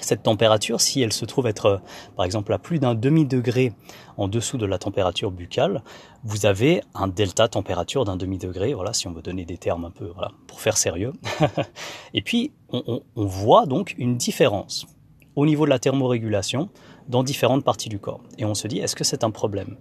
cette 0.00 0.22
température, 0.22 0.80
si 0.80 1.00
elle 1.00 1.12
se 1.12 1.24
trouve 1.24 1.46
être 1.46 1.66
euh, 1.66 1.78
par 2.16 2.24
exemple 2.24 2.52
à 2.52 2.58
plus 2.58 2.78
d'un 2.78 2.94
demi-degré 2.94 3.72
en 4.16 4.28
dessous 4.28 4.58
de 4.58 4.66
la 4.66 4.78
température 4.78 5.30
buccale, 5.30 5.82
vous 6.24 6.46
avez 6.46 6.82
un 6.94 7.08
delta 7.08 7.48
température 7.48 8.04
d'un 8.04 8.16
demi-degré, 8.16 8.74
voilà, 8.74 8.92
si 8.92 9.06
on 9.08 9.12
veut 9.12 9.22
donner 9.22 9.44
des 9.44 9.58
termes 9.58 9.84
un 9.84 9.90
peu, 9.90 10.10
voilà, 10.14 10.32
pour 10.46 10.60
faire 10.60 10.76
sérieux. 10.76 11.12
Et 12.14 12.22
puis, 12.22 12.52
on, 12.70 13.02
voit 13.16 13.66
donc 13.66 13.94
une 13.98 14.16
différence 14.16 14.86
au 15.34 15.46
niveau 15.46 15.64
de 15.66 15.70
la 15.70 15.78
thermorégulation 15.78 16.70
dans 17.08 17.22
différentes 17.22 17.64
parties 17.64 17.88
du 17.88 17.98
corps. 17.98 18.20
Et 18.38 18.44
on 18.44 18.54
se 18.54 18.66
dit, 18.66 18.78
est-ce 18.78 18.96
que 18.96 19.04
c'est 19.04 19.22
un 19.22 19.30
problème? 19.30 19.76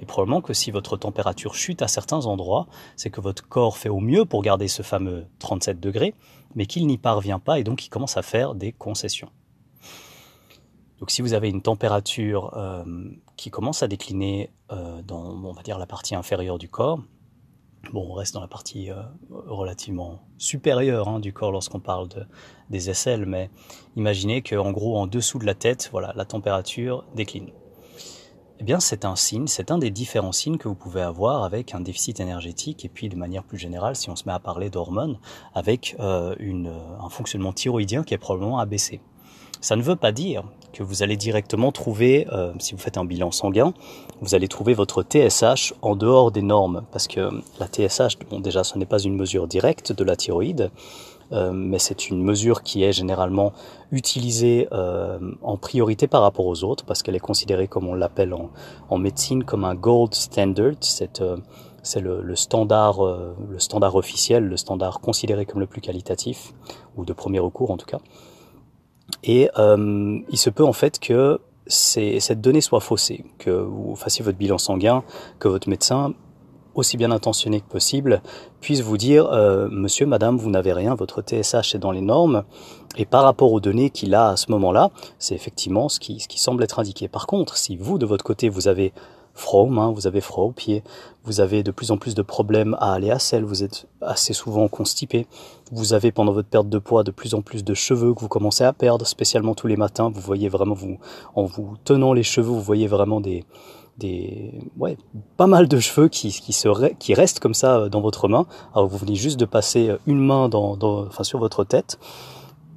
Et 0.00 0.04
probablement 0.04 0.42
que 0.42 0.52
si 0.52 0.70
votre 0.70 0.96
température 0.96 1.54
chute 1.54 1.80
à 1.80 1.88
certains 1.88 2.26
endroits, 2.26 2.66
c'est 2.96 3.10
que 3.10 3.20
votre 3.20 3.46
corps 3.48 3.78
fait 3.78 3.88
au 3.88 4.00
mieux 4.00 4.24
pour 4.24 4.42
garder 4.42 4.68
ce 4.68 4.82
fameux 4.82 5.26
37 5.38 5.80
degrés, 5.80 6.14
mais 6.54 6.66
qu'il 6.66 6.86
n'y 6.86 6.98
parvient 6.98 7.38
pas 7.38 7.58
et 7.58 7.64
donc 7.64 7.86
il 7.86 7.88
commence 7.88 8.16
à 8.16 8.22
faire 8.22 8.54
des 8.54 8.72
concessions. 8.72 9.30
Donc 10.98 11.10
si 11.10 11.22
vous 11.22 11.34
avez 11.34 11.50
une 11.50 11.62
température 11.62 12.56
euh, 12.56 12.84
qui 13.36 13.50
commence 13.50 13.82
à 13.82 13.88
décliner 13.88 14.50
euh, 14.72 15.02
dans, 15.02 15.22
on 15.22 15.52
va 15.52 15.62
dire, 15.62 15.78
la 15.78 15.86
partie 15.86 16.14
inférieure 16.14 16.58
du 16.58 16.68
corps, 16.68 17.00
bon, 17.92 18.06
on 18.10 18.14
reste 18.14 18.34
dans 18.34 18.40
la 18.40 18.48
partie 18.48 18.90
euh, 18.90 19.02
relativement 19.30 20.20
supérieure 20.38 21.08
hein, 21.08 21.20
du 21.20 21.34
corps 21.34 21.52
lorsqu'on 21.52 21.80
parle 21.80 22.08
de, 22.08 22.24
des 22.70 22.88
aisselles, 22.88 23.26
mais 23.26 23.50
imaginez 23.94 24.40
qu'en 24.42 24.72
gros, 24.72 24.96
en 24.96 25.06
dessous 25.06 25.38
de 25.38 25.44
la 25.44 25.54
tête, 25.54 25.90
voilà, 25.92 26.12
la 26.16 26.24
température 26.24 27.04
décline. 27.14 27.50
Eh 28.58 28.64
bien, 28.64 28.80
c'est 28.80 29.04
un 29.04 29.16
signe, 29.16 29.48
c'est 29.48 29.70
un 29.70 29.76
des 29.76 29.90
différents 29.90 30.32
signes 30.32 30.56
que 30.56 30.66
vous 30.66 30.74
pouvez 30.74 31.02
avoir 31.02 31.44
avec 31.44 31.74
un 31.74 31.80
déficit 31.80 32.20
énergétique 32.20 32.86
et 32.86 32.88
puis 32.88 33.10
de 33.10 33.16
manière 33.16 33.44
plus 33.44 33.58
générale, 33.58 33.96
si 33.96 34.08
on 34.08 34.16
se 34.16 34.24
met 34.24 34.32
à 34.32 34.38
parler 34.38 34.70
d'hormones, 34.70 35.18
avec 35.52 35.94
un 35.98 37.10
fonctionnement 37.10 37.52
thyroïdien 37.52 38.02
qui 38.02 38.14
est 38.14 38.18
probablement 38.18 38.58
abaissé. 38.58 39.02
Ça 39.60 39.76
ne 39.76 39.82
veut 39.82 39.96
pas 39.96 40.12
dire 40.12 40.44
que 40.76 40.82
vous 40.82 41.02
allez 41.02 41.16
directement 41.16 41.72
trouver, 41.72 42.26
euh, 42.32 42.52
si 42.58 42.74
vous 42.74 42.78
faites 42.78 42.98
un 42.98 43.04
bilan 43.06 43.30
sanguin, 43.30 43.72
vous 44.20 44.34
allez 44.34 44.48
trouver 44.48 44.74
votre 44.74 45.02
TSH 45.02 45.72
en 45.80 45.96
dehors 45.96 46.30
des 46.30 46.42
normes, 46.42 46.82
parce 46.92 47.08
que 47.08 47.30
la 47.58 47.66
TSH, 47.66 48.18
bon 48.30 48.40
déjà 48.40 48.62
ce 48.62 48.76
n'est 48.76 48.86
pas 48.86 48.98
une 48.98 49.16
mesure 49.16 49.46
directe 49.48 49.92
de 49.92 50.04
la 50.04 50.16
thyroïde, 50.16 50.70
euh, 51.32 51.50
mais 51.52 51.78
c'est 51.78 52.10
une 52.10 52.22
mesure 52.22 52.62
qui 52.62 52.84
est 52.84 52.92
généralement 52.92 53.52
utilisée 53.90 54.68
euh, 54.72 55.18
en 55.42 55.56
priorité 55.56 56.06
par 56.06 56.20
rapport 56.20 56.46
aux 56.46 56.62
autres, 56.62 56.84
parce 56.84 57.02
qu'elle 57.02 57.16
est 57.16 57.20
considérée, 57.20 57.68
comme 57.68 57.88
on 57.88 57.94
l'appelle 57.94 58.34
en, 58.34 58.98
médecine, 58.98 59.44
comme 59.44 59.64
un 59.64 59.74
gold 59.74 60.14
standard. 60.14 60.74
C'est 60.80 61.22
c'est 61.82 62.00
le, 62.00 62.20
le, 62.20 62.34
standard, 62.34 63.00
le 63.00 63.60
standard 63.60 63.94
officiel, 63.94 64.42
le 64.44 64.56
standard 64.56 64.98
considéré 64.98 65.46
comme 65.46 65.60
le 65.60 65.68
plus 65.68 65.80
qualitatif, 65.80 66.52
ou 66.96 67.04
de 67.04 67.12
premier 67.12 67.38
recours 67.38 67.70
en 67.70 67.76
tout 67.76 67.86
cas. 67.86 68.00
Et 69.24 69.50
euh, 69.58 70.18
il 70.28 70.38
se 70.38 70.50
peut 70.50 70.64
en 70.64 70.72
fait 70.72 70.98
que 70.98 71.40
cette 71.68 72.40
donnée 72.40 72.60
soit 72.60 72.80
faussée, 72.80 73.24
que 73.38 73.50
vous 73.50 73.96
fassiez 73.96 74.24
votre 74.24 74.38
bilan 74.38 74.58
sanguin, 74.58 75.02
que 75.38 75.48
votre 75.48 75.68
médecin, 75.68 76.14
aussi 76.76 76.96
bien 76.96 77.10
intentionné 77.10 77.60
que 77.60 77.66
possible, 77.66 78.22
puisse 78.60 78.82
vous 78.82 78.96
dire 78.96 79.26
euh, 79.32 79.68
Monsieur, 79.70 80.06
Madame, 80.06 80.36
vous 80.36 80.50
n'avez 80.50 80.72
rien, 80.72 80.94
votre 80.94 81.22
TSH 81.22 81.74
est 81.74 81.78
dans 81.78 81.90
les 81.90 82.02
normes, 82.02 82.44
et 82.96 83.06
par 83.06 83.24
rapport 83.24 83.52
aux 83.52 83.60
données 83.60 83.90
qu'il 83.90 84.14
a 84.14 84.28
à 84.30 84.36
ce 84.36 84.50
moment-là, 84.52 84.90
c'est 85.18 85.34
effectivement 85.34 85.88
ce 85.88 85.98
qui, 85.98 86.20
ce 86.20 86.28
qui 86.28 86.38
semble 86.38 86.62
être 86.62 86.78
indiqué. 86.78 87.08
Par 87.08 87.26
contre, 87.26 87.56
si 87.56 87.76
vous, 87.76 87.98
de 87.98 88.06
votre 88.06 88.24
côté, 88.24 88.48
vous 88.48 88.68
avez 88.68 88.92
froid 89.36 89.62
aux 89.62 89.68
mains, 89.68 89.92
vous 89.92 90.08
avez 90.08 90.20
froid 90.20 90.44
aux 90.44 90.50
pieds, 90.50 90.82
vous 91.24 91.40
avez 91.40 91.62
de 91.62 91.70
plus 91.70 91.92
en 91.92 91.98
plus 91.98 92.14
de 92.14 92.22
problèmes 92.22 92.76
à 92.80 92.94
aller 92.94 93.10
à 93.10 93.18
selle, 93.18 93.44
vous 93.44 93.62
êtes 93.62 93.86
assez 94.00 94.32
souvent 94.32 94.66
constipé, 94.66 95.26
vous 95.70 95.92
avez 95.92 96.10
pendant 96.10 96.32
votre 96.32 96.48
perte 96.48 96.68
de 96.68 96.78
poids 96.78 97.04
de 97.04 97.10
plus 97.10 97.34
en 97.34 97.42
plus 97.42 97.62
de 97.62 97.74
cheveux 97.74 98.14
que 98.14 98.20
vous 98.20 98.28
commencez 98.28 98.64
à 98.64 98.72
perdre, 98.72 99.06
spécialement 99.06 99.54
tous 99.54 99.68
les 99.68 99.76
matins, 99.76 100.10
vous 100.12 100.20
voyez 100.20 100.48
vraiment, 100.48 100.74
vous, 100.74 100.98
en 101.34 101.44
vous 101.44 101.76
tenant 101.84 102.12
les 102.12 102.22
cheveux, 102.24 102.48
vous 102.48 102.62
voyez 102.62 102.86
vraiment 102.88 103.20
des, 103.20 103.44
des, 103.98 104.52
ouais, 104.78 104.96
pas 105.36 105.46
mal 105.46 105.68
de 105.68 105.78
cheveux 105.78 106.08
qui, 106.08 106.30
qui, 106.30 106.54
qui 106.98 107.14
restent 107.14 107.40
comme 107.40 107.54
ça 107.54 107.78
euh, 107.78 107.88
dans 107.88 108.00
votre 108.00 108.28
main. 108.28 108.46
Alors 108.74 108.88
vous 108.88 108.98
venez 108.98 109.14
juste 109.14 109.38
de 109.38 109.44
passer 109.44 109.88
euh, 109.88 109.98
une 110.06 110.20
main 110.20 110.48
dans, 110.48 110.76
dans, 110.76 111.06
enfin, 111.06 111.24
sur 111.24 111.38
votre 111.38 111.64
tête. 111.64 111.98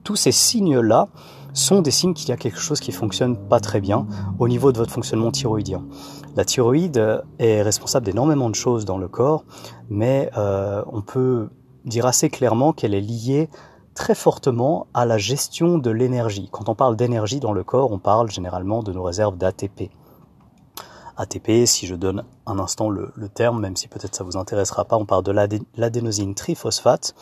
Tous 0.03 0.15
ces 0.15 0.31
signes-là 0.31 1.09
sont 1.53 1.81
des 1.81 1.91
signes 1.91 2.13
qu'il 2.13 2.29
y 2.29 2.31
a 2.31 2.37
quelque 2.37 2.59
chose 2.59 2.79
qui 2.79 2.91
fonctionne 2.91 3.35
pas 3.35 3.59
très 3.59 3.81
bien 3.81 4.07
au 4.39 4.47
niveau 4.47 4.71
de 4.71 4.77
votre 4.77 4.91
fonctionnement 4.91 5.31
thyroïdien. 5.31 5.83
La 6.39 6.45
thyroïde 6.45 7.21
est 7.37 7.61
responsable 7.61 8.05
d'énormément 8.05 8.49
de 8.49 8.55
choses 8.55 8.85
dans 8.85 8.97
le 8.97 9.09
corps, 9.09 9.43
mais 9.89 10.31
euh, 10.37 10.81
on 10.89 11.01
peut 11.01 11.49
dire 11.83 12.05
assez 12.05 12.29
clairement 12.29 12.71
qu'elle 12.71 12.93
est 12.93 13.01
liée 13.01 13.49
très 13.93 14.15
fortement 14.15 14.87
à 14.93 15.05
la 15.05 15.17
gestion 15.17 15.77
de 15.77 15.91
l'énergie. 15.91 16.47
Quand 16.49 16.69
on 16.69 16.75
parle 16.75 16.95
d'énergie 16.95 17.41
dans 17.41 17.51
le 17.51 17.65
corps, 17.65 17.91
on 17.91 17.99
parle 17.99 18.31
généralement 18.31 18.83
de 18.83 18.93
nos 18.93 19.03
réserves 19.03 19.37
d'ATP. 19.37 19.91
ATP, 21.19 21.65
si 21.65 21.85
je 21.85 21.95
donne 21.95 22.23
un 22.45 22.59
instant 22.59 22.89
le, 22.89 23.11
terme, 23.33 23.59
même 23.59 23.75
si 23.75 23.89
peut-être 23.89 24.15
ça 24.15 24.23
vous 24.23 24.37
intéressera 24.37 24.85
pas, 24.85 24.95
on 24.95 25.05
parle 25.05 25.23
de 25.23 25.33
l'adénosine 25.75 26.33
triphosphate, 26.33 27.13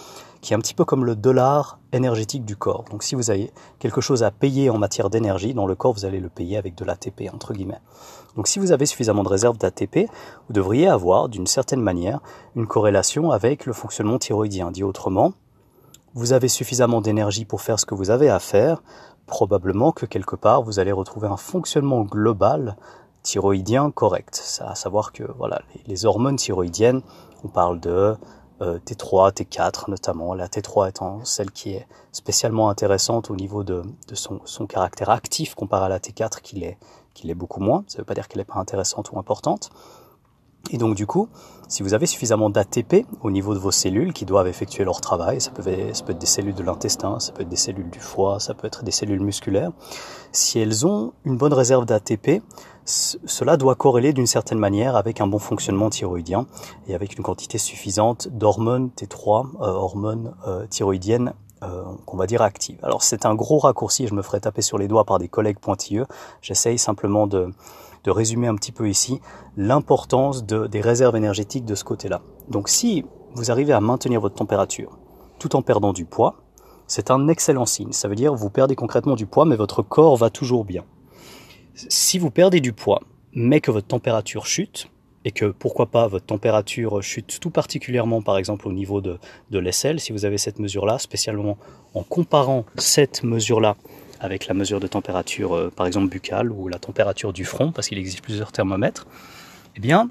qui 0.41 0.53
est 0.53 0.55
un 0.55 0.59
petit 0.59 0.75
peu 0.75 0.85
comme 0.85 1.03
le 1.03 1.15
dollar 1.15 1.79
énergétique 1.91 2.45
du 2.45 2.55
corps. 2.55 2.85
Donc 2.91 3.01
si 3.01 3.15
vous 3.15 3.31
avez 3.31 3.51
quelque 3.79 3.99
chose 3.99 4.21
à 4.21 4.29
payer 4.29 4.69
en 4.69 4.77
matière 4.77 5.09
d'énergie, 5.09 5.55
dans 5.55 5.65
le 5.65 5.73
corps, 5.73 5.93
vous 5.93 6.05
allez 6.05 6.19
le 6.19 6.29
payer 6.29 6.57
avec 6.57 6.75
de 6.75 6.85
l'ATP, 6.85 7.33
entre 7.33 7.53
guillemets. 7.53 7.81
Donc 8.35 8.47
si 8.47 8.59
vous 8.59 8.71
avez 8.71 8.85
suffisamment 8.85 9.23
de 9.23 9.29
réserves 9.29 9.57
d'ATP, 9.57 10.07
vous 10.47 10.53
devriez 10.53 10.87
avoir, 10.87 11.27
d'une 11.27 11.47
certaine 11.47 11.81
manière, 11.81 12.19
une 12.55 12.67
corrélation 12.67 13.31
avec 13.31 13.65
le 13.65 13.73
fonctionnement 13.73 14.19
thyroïdien. 14.19 14.69
Dit 14.69 14.83
autrement, 14.83 15.33
vous 16.13 16.33
avez 16.33 16.49
suffisamment 16.49 17.01
d'énergie 17.01 17.45
pour 17.45 17.61
faire 17.61 17.79
ce 17.79 17.87
que 17.87 17.95
vous 17.95 18.11
avez 18.11 18.29
à 18.29 18.37
faire, 18.37 18.83
probablement 19.25 19.91
que 19.91 20.05
quelque 20.05 20.35
part, 20.35 20.61
vous 20.61 20.79
allez 20.79 20.91
retrouver 20.91 21.27
un 21.27 21.37
fonctionnement 21.37 22.03
global 22.03 22.77
thyroïdien 23.27 23.91
correct. 23.91 24.61
À 24.65 24.75
savoir 24.75 25.11
que 25.11 25.23
voilà, 25.37 25.61
les, 25.85 26.05
hormones 26.05 26.37
thyroïdiennes, 26.37 27.01
on 27.43 27.49
parle 27.49 27.79
de 27.79 28.15
T3, 28.61 29.27
euh, 29.27 29.31
T4 29.31 29.89
notamment, 29.89 30.33
la 30.33 30.47
T3 30.47 30.89
étant 30.89 31.23
celle 31.25 31.51
qui 31.51 31.73
est 31.73 31.85
spécialement 32.13 32.69
intéressante 32.69 33.29
au 33.29 33.35
niveau 33.35 33.63
de, 33.63 33.83
son, 34.13 34.39
son, 34.45 34.65
caractère 34.65 35.09
actif 35.09 35.55
comparé 35.55 35.85
à 35.85 35.89
la 35.89 35.99
T4 35.99 36.41
qui 36.41 36.55
l'est, 36.55 36.77
qui 37.13 37.27
l'est 37.27 37.35
beaucoup 37.35 37.59
moins. 37.59 37.83
Ça 37.87 37.97
ne 37.97 38.01
veut 38.01 38.05
pas 38.05 38.13
dire 38.13 38.29
qu'elle 38.29 38.39
n'est 38.39 38.45
pas 38.45 38.59
intéressante 38.59 39.11
ou 39.11 39.19
importante. 39.19 39.71
Et 40.71 40.77
donc 40.77 40.95
du 40.95 41.05
coup, 41.05 41.29
si 41.67 41.83
vous 41.83 41.93
avez 41.93 42.05
suffisamment 42.05 42.49
d'ATP 42.49 43.05
au 43.21 43.31
niveau 43.31 43.53
de 43.53 43.59
vos 43.59 43.71
cellules 43.71 44.13
qui 44.13 44.25
doivent 44.25 44.47
effectuer 44.47 44.83
leur 44.83 45.01
travail, 45.01 45.41
ça 45.41 45.51
peut, 45.51 45.67
être 45.67 46.17
des 46.17 46.25
cellules 46.25 46.55
de 46.55 46.63
l'intestin, 46.63 47.19
ça 47.19 47.31
peut 47.31 47.41
être 47.41 47.49
des 47.49 47.55
cellules 47.55 47.89
du 47.89 47.99
foie, 47.99 48.39
ça 48.39 48.53
peut 48.53 48.67
être 48.67 48.83
des 48.83 48.91
cellules 48.91 49.21
musculaires, 49.21 49.71
si 50.31 50.59
elles 50.59 50.85
ont 50.85 51.13
une 51.25 51.37
bonne 51.37 51.53
réserve 51.53 51.85
d'ATP, 51.85 52.41
cela 52.85 53.57
doit 53.57 53.75
corréler 53.75 54.13
d'une 54.13 54.27
certaine 54.27 54.59
manière 54.59 54.95
avec 54.95 55.19
un 55.19 55.27
bon 55.27 55.39
fonctionnement 55.39 55.89
thyroïdien 55.89 56.47
et 56.87 56.95
avec 56.95 57.17
une 57.17 57.23
quantité 57.23 57.57
suffisante 57.57 58.29
d'hormones 58.29 58.91
T3, 58.95 59.47
euh, 59.61 59.65
hormones 59.65 60.33
euh, 60.47 60.65
thyroïdiennes 60.67 61.33
euh, 61.63 61.83
qu'on 62.05 62.15
va 62.15 62.27
dire 62.27 62.41
actives. 62.41 62.79
Alors 62.83 63.03
c'est 63.03 63.25
un 63.25 63.35
gros 63.35 63.57
raccourci, 63.57 64.07
je 64.07 64.13
me 64.13 64.21
ferai 64.21 64.39
taper 64.39 64.61
sur 64.61 64.77
les 64.77 64.87
doigts 64.87 65.03
par 65.03 65.19
des 65.19 65.27
collègues 65.27 65.59
pointilleux. 65.59 66.05
J'essaye 66.41 66.77
simplement 66.77 67.27
de, 67.27 67.51
de 68.07 68.11
résumer 68.11 68.47
un 68.47 68.55
petit 68.55 68.71
peu 68.71 68.89
ici 68.89 69.19
l'importance 69.57 70.45
de, 70.45 70.65
des 70.65 70.79
réserves 70.79 71.17
énergétiques 71.17 71.65
de 71.65 71.75
ce 71.75 71.83
côté-là. 71.83 72.21
Donc 72.47 72.69
si 72.69 73.03
vous 73.35 73.51
arrivez 73.51 73.73
à 73.73 73.81
maintenir 73.81 74.21
votre 74.21 74.35
température 74.35 74.97
tout 75.39 75.57
en 75.57 75.61
perdant 75.61 75.91
du 75.91 76.05
poids, 76.05 76.37
c'est 76.87 77.11
un 77.11 77.27
excellent 77.27 77.65
signe. 77.65 77.91
Ça 77.91 78.07
veut 78.07 78.15
dire 78.15 78.31
que 78.31 78.37
vous 78.37 78.49
perdez 78.49 78.75
concrètement 78.75 79.15
du 79.15 79.25
poids, 79.25 79.43
mais 79.43 79.57
votre 79.57 79.81
corps 79.81 80.15
va 80.15 80.29
toujours 80.29 80.63
bien. 80.63 80.85
Si 81.75 82.17
vous 82.17 82.31
perdez 82.31 82.61
du 82.61 82.71
poids, 82.71 83.01
mais 83.33 83.59
que 83.59 83.71
votre 83.71 83.87
température 83.87 84.45
chute, 84.45 84.89
et 85.25 85.31
que 85.31 85.47
pourquoi 85.47 85.87
pas 85.87 86.07
votre 86.07 86.25
température 86.25 87.03
chute 87.03 87.41
tout 87.41 87.49
particulièrement 87.49 88.21
par 88.21 88.37
exemple 88.37 88.69
au 88.69 88.71
niveau 88.71 89.01
de, 89.01 89.19
de 89.51 89.59
l'aisselle, 89.59 89.99
si 89.99 90.13
vous 90.13 90.23
avez 90.23 90.37
cette 90.37 90.59
mesure-là, 90.59 90.97
spécialement 90.97 91.57
en 91.93 92.03
comparant 92.03 92.63
cette 92.77 93.23
mesure-là 93.23 93.75
avec 94.19 94.47
la 94.47 94.53
mesure 94.53 94.79
de 94.79 94.87
température 94.87 95.55
euh, 95.55 95.71
par 95.75 95.85
exemple 95.85 96.09
buccale 96.09 96.51
ou 96.51 96.67
la 96.67 96.79
température 96.79 97.33
du 97.33 97.45
front, 97.45 97.71
parce 97.71 97.87
qu'il 97.87 97.97
existe 97.97 98.21
plusieurs 98.21 98.51
thermomètres, 98.51 99.07
eh 99.75 99.79
bien 99.79 100.09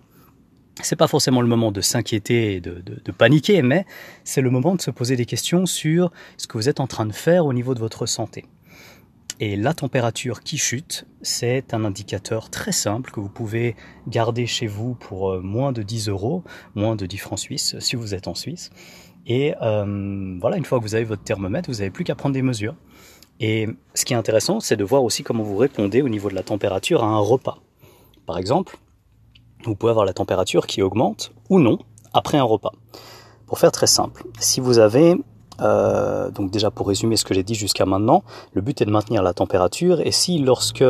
c'est 0.83 0.97
pas 0.97 1.09
forcément 1.09 1.41
le 1.41 1.49
moment 1.49 1.73
de 1.73 1.81
s'inquiéter 1.81 2.57
et 2.57 2.61
de, 2.61 3.13
paniquer, 3.13 3.63
mais 3.63 3.87
c'est 4.25 4.43
le 4.43 4.51
moment 4.51 4.75
de 4.75 4.83
se 4.83 4.91
poser 4.91 5.17
des 5.17 5.25
questions 5.25 5.65
sur 5.65 6.11
ce 6.37 6.47
que 6.47 6.59
vous 6.59 6.69
êtes 6.69 6.81
en 6.81 6.87
train 6.87 7.07
de 7.07 7.13
faire 7.13 7.47
au 7.47 7.55
niveau 7.55 7.75
de 7.75 7.81
votre 7.81 8.05
santé. 8.05 8.45
Et 9.39 9.57
la 9.57 9.75
température 9.75 10.43
qui 10.43 10.57
chute, 10.57 11.07
c'est 11.21 11.75
un 11.75 11.85
indicateur 11.85 12.51
très 12.51 12.73
simple 12.73 13.11
que 13.11 13.21
vous 13.21 13.29
pouvez 13.29 13.77
garder 14.07 14.47
chez 14.47 14.67
vous 14.67 14.95
pour 14.95 15.31
euh, 15.31 15.41
moins 15.41 15.73
de 15.73 15.83
10 15.83 16.09
euros, 16.09 16.43
moins 16.75 16.97
de 16.97 17.05
10 17.05 17.19
francs 17.19 17.39
suisses 17.39 17.77
si 17.79 17.97
vous 17.97 18.15
êtes 18.15 18.29
en 18.29 18.35
Suisse. 18.35 18.71
Et 19.27 19.55
euh, 19.61 20.39
voilà, 20.41 20.57
une 20.57 20.65
fois 20.65 20.79
que 20.79 20.85
vous 20.85 20.95
avez 20.95 21.05
votre 21.05 21.23
thermomètre, 21.23 21.69
vous 21.69 21.79
n'avez 21.79 21.91
plus 21.91 22.05
qu'à 22.05 22.15
prendre 22.15 22.35
des 22.35 22.43
mesures. 22.43 22.77
Et 23.41 23.69
ce 23.95 24.05
qui 24.05 24.15
est 24.15 24.17
intéressant, 24.17 24.61
c'est 24.61 24.77
de 24.77 24.85
voir 24.85 25.05
aussi 25.05 25.23
comment 25.23 25.43
vous 25.43 25.57
répondez 25.57 26.03
au 26.03 26.09
niveau 26.09 26.29
de 26.31 26.35
la 26.35 26.43
température 26.43 27.05
à 27.05 27.07
un 27.07 27.19
repas. 27.19 27.59
Par 28.25 28.39
exemple, 28.39 28.79
vous 29.65 29.75
pouvez 29.75 29.91
avoir 29.91 30.07
la 30.07 30.15
température 30.15 30.67
qui 30.67 30.83
augmente 30.83 31.33
ou 31.51 31.59
non 31.61 31.79
après 32.13 32.39
un 32.39 32.45
repas. 32.45 32.73
Pour 33.47 33.59
faire 33.59 33.73
très 33.73 33.87
simple, 33.87 34.25
si 34.41 34.61
vous 34.61 34.79
avez 34.79 35.17
euh, 35.61 36.31
donc 36.31 36.51
déjà 36.51 36.71
pour 36.71 36.89
résumer 36.89 37.17
ce 37.17 37.25
que 37.25 37.35
j'ai 37.35 37.43
dit 37.43 37.55
jusqu'à 37.55 37.87
maintenant, 37.87 38.23
le 38.53 38.61
but 38.63 38.81
est 38.81 38.85
de 38.85 38.91
maintenir 38.91 39.23
la 39.23 39.33
température 39.33 40.01
et 40.01 40.11
si 40.11 40.39
lorsque 40.39 40.85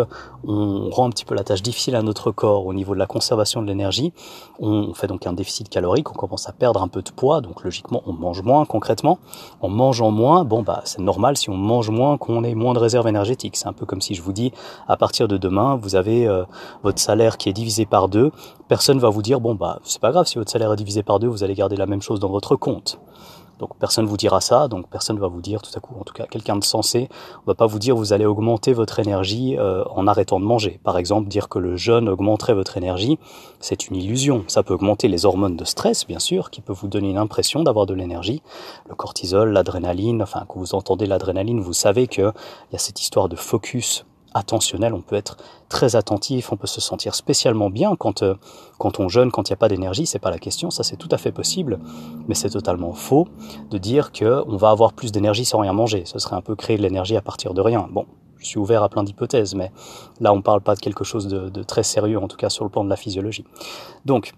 on 0.47 0.91
rend 0.91 1.07
un 1.07 1.11
petit 1.11 1.25
peu 1.25 1.35
la 1.35 1.45
tâche 1.45 1.63
difficile 1.63 1.97
à 1.97 2.03
notre 2.03 2.31
corps 2.31 2.67
au 2.67 2.75
niveau 2.75 2.95
de 2.95 2.99
la 2.99 3.07
conservation 3.07 3.63
de 3.63 3.67
l'énergie, 3.67 4.13
on 4.59 4.95
fait 4.95 5.07
donc 5.07 5.27
un 5.27 5.33
déficit 5.33 5.69
calorique, 5.69 6.11
on 6.11 6.15
commence 6.15 6.49
à 6.49 6.53
perdre 6.53 6.83
un 6.83 6.89
peu 6.89 7.03
de 7.03 7.11
poids, 7.11 7.41
donc 7.41 7.63
logiquement 7.65 8.03
on 8.07 8.13
mange 8.13 8.43
moins 8.43 8.65
concrètement. 8.65 9.19
En 9.61 9.69
mangeant 9.69 10.11
moins, 10.11 10.45
bon 10.45 10.63
bah 10.63 10.83
c'est 10.85 11.03
normal 11.03 11.37
si 11.37 11.51
on 11.51 11.57
mange 11.57 11.91
moins 11.91 12.17
qu'on 12.19 12.45
ait 12.45 12.55
moins 12.55 12.75
de 12.75 12.79
réserves 12.79 13.09
énergétiques. 13.09 13.57
C'est 13.57 13.69
un 13.69 13.73
peu 13.73 13.87
comme 13.87 14.01
si 14.01 14.15
je 14.15 14.23
vous 14.23 14.33
dis 14.33 14.53
à 14.89 14.97
partir 14.97 15.29
de 15.29 15.37
demain 15.37 15.77
vous 15.77 15.95
avez 15.97 16.27
euh, 16.27 16.45
votre 16.83 16.99
salaire 16.99 17.37
qui 17.37 17.49
est 17.49 17.53
divisé 17.53 17.87
par 17.87 18.09
deux, 18.09 18.31
personne 18.69 18.99
va 18.99 19.09
vous 19.09 19.23
dire 19.23 19.41
bon 19.41 19.55
bah 19.55 19.79
c'est 19.85 20.01
pas 20.01 20.11
grave 20.11 20.27
si 20.27 20.39
votre 20.39 20.51
salaire 20.51 20.73
est 20.73 20.77
divisé 20.77 21.03
par 21.03 21.19
deux, 21.19 21.29
vous 21.29 21.45
allez 21.45 21.55
garder 21.55 21.77
la 21.77 21.87
même 21.87 22.03
chose 22.03 22.21
dans 22.21 22.31
votre 22.31 22.57
compte. 22.57 22.99
Donc 23.59 23.77
personne 23.79 24.07
vous 24.07 24.17
dira 24.17 24.41
ça, 24.41 24.69
donc 24.69 24.89
personne 24.89 25.19
va 25.19 25.29
vous 25.29 25.41
dire 25.41 25.63
tout 25.63 25.71
à 25.75 25.81
coup, 25.81 25.95
en 25.99 26.05
tout 26.05 26.13
cas 26.13 26.27
quelqu'un 26.27 26.57
de 26.57 26.65
sensé, 26.65 27.09
on 27.45 27.47
va 27.47 27.55
pas 27.55 27.67
vous 27.67 27.79
dire 27.79 27.97
vous 27.97 28.13
allez 28.13 28.27
augmenter 28.27 28.73
votre 28.73 28.99
énergie 28.99 29.57
euh, 29.59 29.85
en 29.91 30.07
arrêtant 30.07 30.41
de 30.41 30.45
manger. 30.45 30.79
Par 30.85 30.99
exemple, 30.99 31.29
dire 31.29 31.49
que 31.49 31.59
le 31.59 31.77
jeûne 31.77 32.09
augmenterait 32.09 32.55
votre 32.55 32.77
énergie, 32.77 33.19
c'est 33.61 33.89
une 33.89 33.97
illusion. 33.97 34.45
Ça 34.49 34.63
peut 34.63 34.75
augmenter 34.75 35.09
les 35.09 35.25
hormones 35.25 35.57
de 35.57 35.65
stress, 35.65 36.07
bien 36.07 36.19
sûr, 36.19 36.51
qui 36.51 36.61
peuvent 36.61 36.77
vous 36.77 36.89
donner 36.89 37.11
une 37.11 37.19
impression 37.19 37.63
d'avoir 37.63 37.87
de 37.87 37.95
l'énergie. 37.95 38.43
Le 38.89 38.95
cortisol, 38.95 39.53
l'adrénaline, 39.53 40.23
enfin 40.23 40.45
quand 40.49 40.61
vous 40.61 40.75
entendez 40.75 41.07
l'adrénaline, 41.07 41.61
vous 41.61 41.73
savez 41.73 42.07
qu'il 42.07 42.33
y 42.73 42.77
a 42.77 42.79
cette 42.79 43.01
histoire 43.01 43.29
de 43.29 43.37
focus 43.37 44.05
attentionnel, 44.37 44.95
on 44.95 45.01
peut 45.01 45.17
être 45.17 45.37
très 45.69 45.97
attentif, 45.97 46.53
on 46.53 46.57
peut 46.57 46.67
se 46.67 46.81
sentir 46.81 47.15
spécialement 47.15 47.71
bien 47.71 47.97
quand, 47.97 48.23
euh, 48.23 48.35
quand 48.79 49.01
on 49.01 49.09
jeûne, 49.09 49.31
quand 49.31 49.49
il 49.49 49.53
n'y 49.53 49.55
a 49.55 49.59
pas 49.59 49.69
d'énergie, 49.69 50.07
c'est 50.07 50.19
pas 50.19 50.31
la 50.31 50.39
question, 50.39 50.71
ça 50.71 50.83
c'est 50.83 50.97
tout 50.97 51.09
à 51.11 51.19
fait 51.19 51.33
possible, 51.33 51.79
mais 52.29 52.35
c'est 52.35 52.51
totalement 52.51 52.93
faux 52.93 53.27
de 53.71 53.79
dire 53.79 54.13
qu'on 54.13 54.57
va 54.57 54.71
avoir 54.71 54.93
plus 54.93 55.13
d'énergie 55.13 55.45
sans 55.45 55.59
rien 55.59 55.73
manger, 55.73 56.03
ce 56.05 56.19
serait 56.19 56.37
un 56.37 56.43
peu 56.43 56.55
créer 56.55 56.77
de 56.77 56.83
l'énergie 56.83 57.17
à 57.17 57.23
partir 57.23 57.55
de 57.55 57.61
rien. 57.61 57.89
Bon, 57.91 58.07
je 58.39 58.47
suis 58.47 58.59
ouvert 58.59 58.83
à 58.83 58.89
plein 58.89 59.03
d'hypothèses, 59.03 59.55
mais 59.55 59.73
là 60.21 60.33
on 60.33 60.43
parle 60.43 60.61
pas 60.61 60.75
de 60.75 60.81
quelque 60.81 61.05
chose 61.05 61.27
de, 61.27 61.49
de 61.49 61.63
très 61.63 61.83
sérieux, 61.83 62.19
en 62.19 62.29
tout 62.29 62.37
cas 62.37 62.51
sur 62.51 62.65
le 62.65 62.71
plan 62.71 62.85
de 62.85 62.91
la 62.91 62.97
physiologie. 62.97 63.45
Donc, 64.05 64.35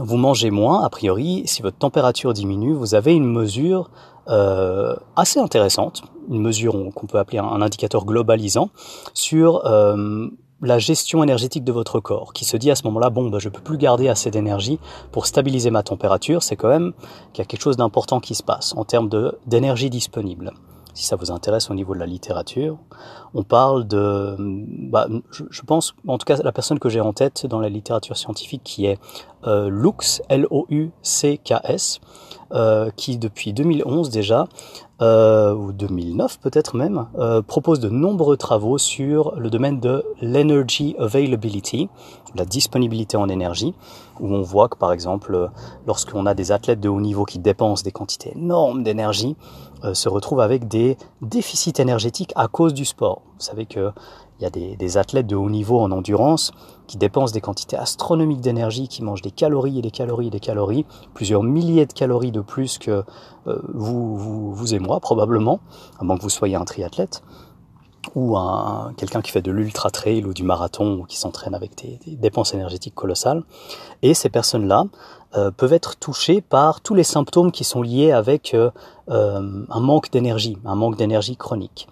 vous 0.00 0.16
mangez 0.16 0.50
moins, 0.50 0.82
a 0.82 0.88
priori, 0.88 1.42
si 1.44 1.60
votre 1.60 1.76
température 1.76 2.32
diminue, 2.32 2.72
vous 2.72 2.94
avez 2.94 3.12
une 3.12 3.30
mesure 3.30 3.90
euh, 4.28 4.96
assez 5.16 5.38
intéressante, 5.38 6.02
une 6.28 6.40
mesure 6.40 6.74
qu'on 6.94 7.06
peut 7.06 7.18
appeler 7.18 7.38
un, 7.38 7.62
indicateur 7.62 8.04
globalisant 8.04 8.70
sur 9.14 9.66
euh, 9.66 10.28
la 10.62 10.78
gestion 10.78 11.22
énergétique 11.22 11.64
de 11.64 11.72
votre 11.72 12.00
corps, 12.00 12.32
qui 12.32 12.44
se 12.44 12.56
dit 12.56 12.70
à 12.70 12.76
ce 12.76 12.84
moment-là, 12.84 13.10
bon, 13.10 13.28
bah, 13.28 13.38
je 13.40 13.48
peux 13.48 13.60
plus 13.60 13.78
garder 13.78 14.08
assez 14.08 14.30
d'énergie 14.30 14.78
pour 15.10 15.26
stabiliser 15.26 15.70
ma 15.70 15.82
température, 15.82 16.42
c'est 16.42 16.56
quand 16.56 16.68
même 16.68 16.92
qu'il 17.32 17.42
y 17.42 17.46
a 17.46 17.46
quelque 17.46 17.62
chose 17.62 17.76
d'important 17.76 18.20
qui 18.20 18.34
se 18.34 18.42
passe 18.42 18.74
en 18.76 18.84
termes 18.84 19.10
d'énergie 19.46 19.90
disponible 19.90 20.52
si 20.94 21.06
ça 21.06 21.16
vous 21.16 21.30
intéresse 21.30 21.70
au 21.70 21.74
niveau 21.74 21.94
de 21.94 21.98
la 21.98 22.06
littérature. 22.06 22.76
On 23.34 23.42
parle 23.44 23.86
de, 23.86 24.36
bah, 24.38 25.08
je, 25.30 25.62
pense, 25.62 25.94
en 26.06 26.18
tout 26.18 26.24
cas 26.24 26.36
la 26.42 26.52
personne 26.52 26.78
que 26.78 26.88
j'ai 26.88 27.00
en 27.00 27.12
tête 27.12 27.46
dans 27.46 27.60
la 27.60 27.68
littérature 27.68 28.16
scientifique 28.16 28.62
qui 28.62 28.86
est 28.86 28.98
euh, 29.46 29.68
Lux, 29.68 30.22
L-O-U-C-K-S, 30.28 32.00
euh, 32.52 32.90
qui 32.96 33.18
depuis 33.18 33.52
2011 33.52 34.10
déjà, 34.10 34.46
euh, 35.00 35.52
ou 35.54 35.72
2009 35.72 36.38
peut-être 36.38 36.76
même, 36.76 37.06
propose 37.46 37.80
de 37.80 37.88
nombreux 37.88 38.36
travaux 38.36 38.78
sur 38.78 39.34
le 39.36 39.50
domaine 39.50 39.80
de 39.80 40.04
l'energy 40.20 40.94
availability, 40.98 41.88
la 42.36 42.44
disponibilité 42.44 43.16
en 43.16 43.28
énergie, 43.28 43.74
où 44.20 44.32
on 44.32 44.42
voit 44.42 44.68
que 44.68 44.76
par 44.76 44.92
exemple, 44.92 45.50
lorsqu'on 45.86 46.26
a 46.26 46.34
des 46.34 46.52
athlètes 46.52 46.80
de 46.80 46.88
haut 46.88 47.00
niveau 47.00 47.24
qui 47.24 47.40
dépensent 47.40 47.82
des 47.82 47.90
quantités 47.90 48.32
énormes 48.36 48.84
d'énergie, 48.84 49.36
se 49.92 50.08
retrouvent 50.08 50.40
avec 50.40 50.68
des 50.68 50.96
déficits 51.20 51.80
énergétiques 51.80 52.32
à 52.36 52.46
cause 52.46 52.72
du 52.72 52.84
sport. 52.84 53.22
Vous 53.34 53.44
savez 53.44 53.66
que 53.66 53.90
Il 54.38 54.44
y 54.44 54.46
a 54.46 54.50
des, 54.50 54.96
athlètes 54.96 55.26
de 55.26 55.34
haut 55.34 55.50
niveau 55.50 55.80
en 55.80 55.90
endurance 55.90 56.52
qui 56.92 56.98
dépensent 56.98 57.32
des 57.32 57.40
quantités 57.40 57.78
astronomiques 57.78 58.42
d'énergie, 58.42 58.86
qui 58.86 59.02
mangent 59.02 59.22
des 59.22 59.30
calories 59.30 59.78
et 59.78 59.80
des 59.80 59.90
calories 59.90 60.26
et 60.26 60.30
des 60.30 60.40
calories, 60.40 60.84
plusieurs 61.14 61.42
milliers 61.42 61.86
de 61.86 61.92
calories 61.94 62.32
de 62.32 62.42
plus 62.42 62.76
que 62.76 63.02
euh, 63.46 63.58
vous, 63.72 64.52
vous, 64.52 64.74
et 64.74 64.78
moi 64.78 65.00
probablement, 65.00 65.60
à 65.98 66.04
moins 66.04 66.18
que 66.18 66.22
vous 66.22 66.28
soyez 66.28 66.54
un 66.54 66.66
triathlète 66.66 67.22
ou 68.14 68.36
un, 68.36 68.92
quelqu'un 68.98 69.22
qui 69.22 69.30
fait 69.30 69.40
de 69.40 69.50
l'ultra 69.50 69.88
trail 69.88 70.22
ou 70.26 70.34
du 70.34 70.42
marathon 70.42 70.98
ou 70.98 71.04
qui 71.04 71.16
s'entraîne 71.16 71.54
avec 71.54 71.82
des, 71.82 71.98
dépenses 72.16 72.52
énergétiques 72.52 72.94
colossales. 72.94 73.42
Et 74.02 74.12
ces 74.12 74.28
personnes-là 74.28 74.84
euh, 75.34 75.50
peuvent 75.50 75.72
être 75.72 75.96
touchées 75.96 76.42
par 76.42 76.82
tous 76.82 76.94
les 76.94 77.04
symptômes 77.04 77.52
qui 77.52 77.64
sont 77.64 77.80
liés 77.80 78.12
avec 78.12 78.52
euh, 78.52 78.70
un 79.08 79.80
manque 79.80 80.10
d'énergie, 80.10 80.58
un 80.66 80.74
manque 80.74 80.96
d'énergie 80.98 81.38
chronique. 81.38 81.88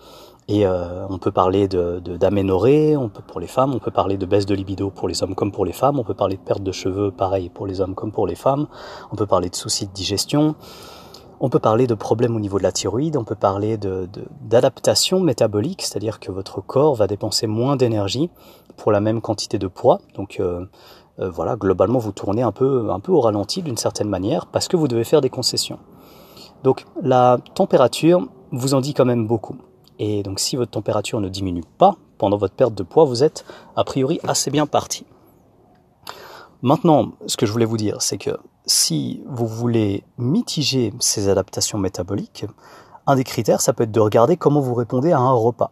Et 0.52 0.66
on 0.66 1.18
peut 1.18 1.30
parler 1.30 1.68
d'aménorrhée, 1.68 2.96
pour 3.28 3.38
les 3.38 3.46
femmes, 3.46 3.72
on 3.72 3.78
peut 3.78 3.92
parler 3.92 4.16
de 4.16 4.26
baisse 4.26 4.46
de 4.46 4.54
libido 4.56 4.90
pour 4.90 5.06
les 5.06 5.22
hommes 5.22 5.36
comme 5.36 5.52
pour 5.52 5.64
les 5.64 5.72
femmes, 5.72 6.00
on 6.00 6.02
peut 6.02 6.14
parler 6.14 6.36
de 6.36 6.42
perte 6.42 6.64
de 6.64 6.72
cheveux, 6.72 7.12
pareil 7.12 7.50
pour 7.50 7.68
les 7.68 7.80
hommes 7.80 7.94
comme 7.94 8.10
pour 8.10 8.26
les 8.26 8.34
femmes, 8.34 8.66
on 9.12 9.16
peut 9.16 9.26
parler 9.26 9.48
de 9.48 9.54
soucis 9.54 9.86
de 9.86 9.92
digestion, 9.92 10.56
on 11.38 11.50
peut 11.50 11.60
parler 11.60 11.86
de 11.86 11.94
problèmes 11.94 12.34
au 12.34 12.40
niveau 12.40 12.58
de 12.58 12.64
la 12.64 12.72
thyroïde, 12.72 13.16
on 13.16 13.22
peut 13.22 13.36
parler 13.36 13.78
d'adaptation 13.78 15.20
métabolique, 15.20 15.82
c'est-à-dire 15.82 16.18
que 16.18 16.32
votre 16.32 16.60
corps 16.60 16.96
va 16.96 17.06
dépenser 17.06 17.46
moins 17.46 17.76
d'énergie 17.76 18.28
pour 18.76 18.90
la 18.90 19.00
même 19.00 19.20
quantité 19.20 19.58
de 19.58 19.68
poids. 19.68 20.00
Donc 20.16 20.38
euh, 20.40 20.66
euh, 21.20 21.30
voilà, 21.30 21.54
globalement, 21.54 21.98
vous 22.00 22.12
tournez 22.12 22.42
un 22.42 22.52
peu 22.52 22.84
au 23.08 23.20
ralenti 23.20 23.62
d'une 23.62 23.76
certaine 23.76 24.08
manière 24.08 24.46
parce 24.46 24.66
que 24.66 24.76
vous 24.76 24.88
devez 24.88 25.04
faire 25.04 25.20
des 25.20 25.30
concessions. 25.30 25.78
Donc 26.62 26.84
la 27.02 27.38
température 27.54 28.26
vous 28.52 28.74
en 28.74 28.80
dit 28.80 28.94
quand 28.94 29.06
même 29.06 29.26
beaucoup. 29.26 29.56
Et 30.00 30.22
donc 30.22 30.40
si 30.40 30.56
votre 30.56 30.70
température 30.70 31.20
ne 31.20 31.28
diminue 31.28 31.62
pas 31.76 31.94
pendant 32.16 32.38
votre 32.38 32.54
perte 32.54 32.74
de 32.74 32.82
poids, 32.82 33.04
vous 33.04 33.22
êtes 33.22 33.44
a 33.76 33.84
priori 33.84 34.18
assez 34.26 34.50
bien 34.50 34.66
parti. 34.66 35.04
Maintenant, 36.62 37.12
ce 37.26 37.36
que 37.36 37.44
je 37.44 37.52
voulais 37.52 37.66
vous 37.66 37.76
dire, 37.76 38.00
c'est 38.00 38.16
que 38.16 38.30
si 38.64 39.22
vous 39.26 39.46
voulez 39.46 40.02
mitiger 40.16 40.92
ces 41.00 41.28
adaptations 41.28 41.78
métaboliques, 41.78 42.46
un 43.06 43.14
des 43.14 43.24
critères, 43.24 43.60
ça 43.60 43.74
peut 43.74 43.84
être 43.84 43.92
de 43.92 44.00
regarder 44.00 44.38
comment 44.38 44.60
vous 44.60 44.74
répondez 44.74 45.12
à 45.12 45.18
un 45.18 45.32
repas. 45.32 45.70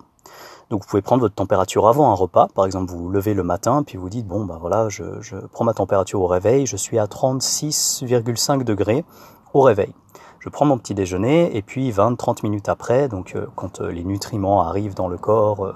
Donc 0.68 0.82
vous 0.82 0.88
pouvez 0.88 1.02
prendre 1.02 1.22
votre 1.22 1.34
température 1.34 1.88
avant 1.88 2.10
un 2.10 2.14
repas. 2.14 2.48
Par 2.54 2.66
exemple, 2.66 2.90
vous 2.90 2.98
vous 2.98 3.10
levez 3.10 3.32
le 3.32 3.42
matin, 3.42 3.82
puis 3.82 3.96
vous 3.96 4.10
dites, 4.10 4.26
bon, 4.26 4.44
ben 4.44 4.58
voilà, 4.58 4.90
je, 4.90 5.22
je 5.22 5.36
prends 5.36 5.64
ma 5.64 5.72
température 5.72 6.20
au 6.20 6.26
réveil, 6.26 6.66
je 6.66 6.76
suis 6.76 6.98
à 6.98 7.06
36,5 7.06 8.62
degrés 8.62 9.06
au 9.54 9.62
réveil. 9.62 9.94
Je 10.40 10.48
prends 10.48 10.64
mon 10.64 10.78
petit 10.78 10.94
déjeuner, 10.94 11.56
et 11.56 11.62
puis 11.62 11.90
20-30 11.90 12.44
minutes 12.44 12.68
après, 12.68 13.08
donc 13.08 13.34
euh, 13.34 13.46
quand 13.56 13.80
euh, 13.80 13.90
les 13.90 14.04
nutriments 14.04 14.62
arrivent 14.62 14.94
dans 14.94 15.08
le 15.08 15.18
corps, 15.18 15.64
euh, 15.64 15.74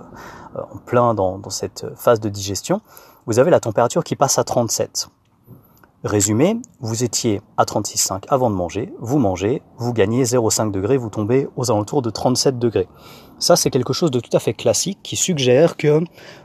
en 0.54 0.78
plein 0.78 1.14
dans, 1.14 1.40
cette 1.50 1.86
phase 1.96 2.20
de 2.20 2.28
digestion, 2.28 2.80
vous 3.26 3.38
avez 3.38 3.50
la 3.50 3.60
température 3.60 4.04
qui 4.04 4.14
passe 4.14 4.38
à 4.38 4.44
37. 4.44 5.08
Résumé, 6.04 6.56
vous 6.80 7.04
étiez 7.04 7.40
à 7.56 7.64
36,5 7.64 8.24
avant 8.28 8.50
de 8.50 8.54
manger, 8.54 8.92
vous 8.98 9.18
mangez, 9.18 9.62
vous 9.78 9.92
gagnez 9.92 10.24
0,5 10.24 10.70
degrés, 10.70 10.96
vous 10.96 11.10
tombez 11.10 11.48
aux 11.56 11.70
alentours 11.70 12.02
de 12.02 12.10
37 12.10 12.58
degrés. 12.58 12.88
Ça, 13.38 13.56
c'est 13.56 13.70
quelque 13.70 13.92
chose 13.92 14.10
de 14.10 14.20
tout 14.20 14.36
à 14.36 14.40
fait 14.40 14.54
classique 14.54 14.98
qui 15.02 15.16
suggère 15.16 15.76
que 15.76 16.00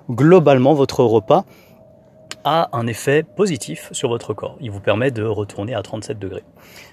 globalement, 0.09 0.73
votre 0.73 1.03
repas 1.03 1.43
a 2.43 2.69
un 2.71 2.87
effet 2.87 3.23
positif 3.23 3.89
sur 3.91 4.09
votre 4.09 4.33
corps. 4.33 4.57
Il 4.59 4.71
vous 4.71 4.79
permet 4.79 5.11
de 5.11 5.23
retourner 5.23 5.73
à 5.73 5.81
37 5.81 6.17
degrés. 6.19 6.43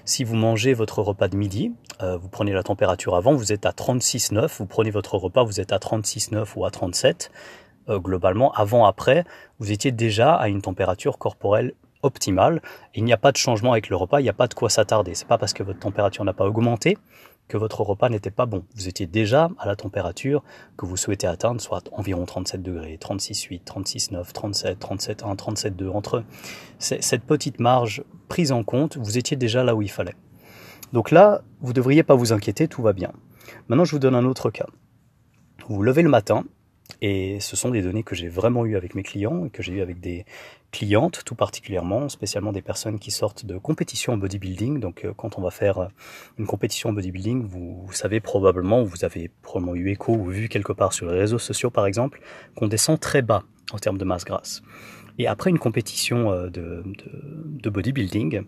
Si 0.03 0.23
vous 0.23 0.35
mangez 0.35 0.73
votre 0.73 1.01
repas 1.01 1.27
de 1.27 1.37
midi, 1.37 1.71
euh, 2.01 2.17
vous 2.17 2.29
prenez 2.29 2.51
la 2.51 2.63
température 2.63 3.15
avant, 3.15 3.33
vous 3.33 3.53
êtes 3.53 3.65
à 3.65 3.71
36,9, 3.71 4.57
vous 4.57 4.65
prenez 4.65 4.91
votre 4.91 5.17
repas, 5.17 5.43
vous 5.43 5.59
êtes 5.59 5.71
à 5.71 5.77
36,9 5.77 6.45
ou 6.55 6.65
à 6.65 6.71
37, 6.71 7.31
euh, 7.89 7.99
globalement, 7.99 8.51
avant, 8.53 8.85
après, 8.85 9.23
vous 9.59 9.71
étiez 9.71 9.91
déjà 9.91 10.35
à 10.35 10.47
une 10.47 10.61
température 10.61 11.17
corporelle 11.17 11.73
optimale. 12.01 12.61
Il 12.93 13.03
n'y 13.03 13.13
a 13.13 13.17
pas 13.17 13.31
de 13.31 13.37
changement 13.37 13.71
avec 13.71 13.89
le 13.89 13.95
repas, 13.95 14.19
il 14.19 14.23
n'y 14.23 14.29
a 14.29 14.33
pas 14.33 14.47
de 14.47 14.53
quoi 14.53 14.69
s'attarder. 14.69 15.15
C'est 15.15 15.27
pas 15.27 15.37
parce 15.37 15.53
que 15.53 15.63
votre 15.63 15.79
température 15.79 16.23
n'a 16.23 16.33
pas 16.33 16.45
augmenté 16.45 16.97
que 17.47 17.57
votre 17.57 17.81
repas 17.81 18.09
n'était 18.09 18.31
pas 18.31 18.45
bon. 18.45 18.63
Vous 18.75 18.87
étiez 18.87 19.05
déjà 19.05 19.49
à 19.59 19.67
la 19.67 19.75
température 19.75 20.43
que 20.77 20.85
vous 20.85 20.97
souhaitez 20.97 21.27
atteindre, 21.27 21.61
soit 21.61 21.83
environ 21.91 22.25
37 22.25 22.61
degrés, 22.61 22.97
36,8, 22.99 23.63
36,9, 23.63 24.31
37, 24.31 24.79
37,1, 24.79 25.35
37,2. 25.35 25.89
Entre 25.89 26.23
cette 26.79 27.23
petite 27.23 27.59
marge 27.59 28.03
prise 28.27 28.51
en 28.51 28.63
compte, 28.63 28.97
vous 28.97 29.17
étiez 29.17 29.37
déjà 29.37 29.63
là 29.63 29.75
où 29.75 29.81
il 29.81 29.91
fallait. 29.91 30.15
Donc 30.93 31.11
là, 31.11 31.41
vous 31.61 31.69
ne 31.69 31.73
devriez 31.73 32.03
pas 32.03 32.15
vous 32.15 32.33
inquiéter, 32.33 32.67
tout 32.67 32.81
va 32.81 32.93
bien. 32.93 33.11
Maintenant, 33.67 33.85
je 33.85 33.91
vous 33.91 33.99
donne 33.99 34.15
un 34.15 34.25
autre 34.25 34.49
cas. 34.49 34.67
Vous 35.67 35.75
vous 35.75 35.83
levez 35.83 36.01
le 36.01 36.09
matin, 36.09 36.45
et 37.01 37.39
ce 37.39 37.55
sont 37.55 37.69
des 37.69 37.81
données 37.81 38.03
que 38.03 38.15
j'ai 38.15 38.27
vraiment 38.27 38.65
eues 38.65 38.75
avec 38.75 38.95
mes 38.95 39.03
clients 39.03 39.45
et 39.45 39.49
que 39.49 39.63
j'ai 39.63 39.73
eues 39.73 39.81
avec 39.81 39.99
des 39.99 40.25
clientes 40.71 41.21
tout 41.25 41.35
particulièrement, 41.35 42.09
spécialement 42.09 42.51
des 42.51 42.61
personnes 42.61 42.99
qui 42.99 43.11
sortent 43.11 43.45
de 43.45 43.57
compétition 43.57 44.13
en 44.13 44.17
bodybuilding. 44.17 44.79
Donc 44.79 45.05
euh, 45.05 45.13
quand 45.15 45.37
on 45.37 45.41
va 45.41 45.51
faire 45.51 45.77
euh, 45.77 45.87
une 46.37 46.45
compétition 46.45 46.89
en 46.89 46.93
bodybuilding, 46.93 47.45
vous, 47.45 47.87
savez 47.91 48.19
probablement, 48.19 48.83
vous 48.83 49.05
avez 49.05 49.31
probablement 49.41 49.75
eu 49.75 49.89
écho 49.89 50.13
ou 50.13 50.25
vu 50.25 50.49
quelque 50.49 50.73
part 50.73 50.91
sur 50.91 51.09
les 51.09 51.17
réseaux 51.17 51.39
sociaux 51.39 51.69
par 51.69 51.85
exemple, 51.85 52.19
qu'on 52.55 52.67
descend 52.67 52.99
très 52.99 53.21
bas 53.21 53.43
en 53.71 53.77
termes 53.77 53.97
de 53.97 54.05
masse 54.05 54.25
grasse. 54.25 54.61
Et 55.17 55.27
après 55.27 55.49
une 55.49 55.59
compétition 55.59 56.31
euh, 56.31 56.49
de, 56.49 56.83
de 57.45 57.69
bodybuilding, 57.69 58.43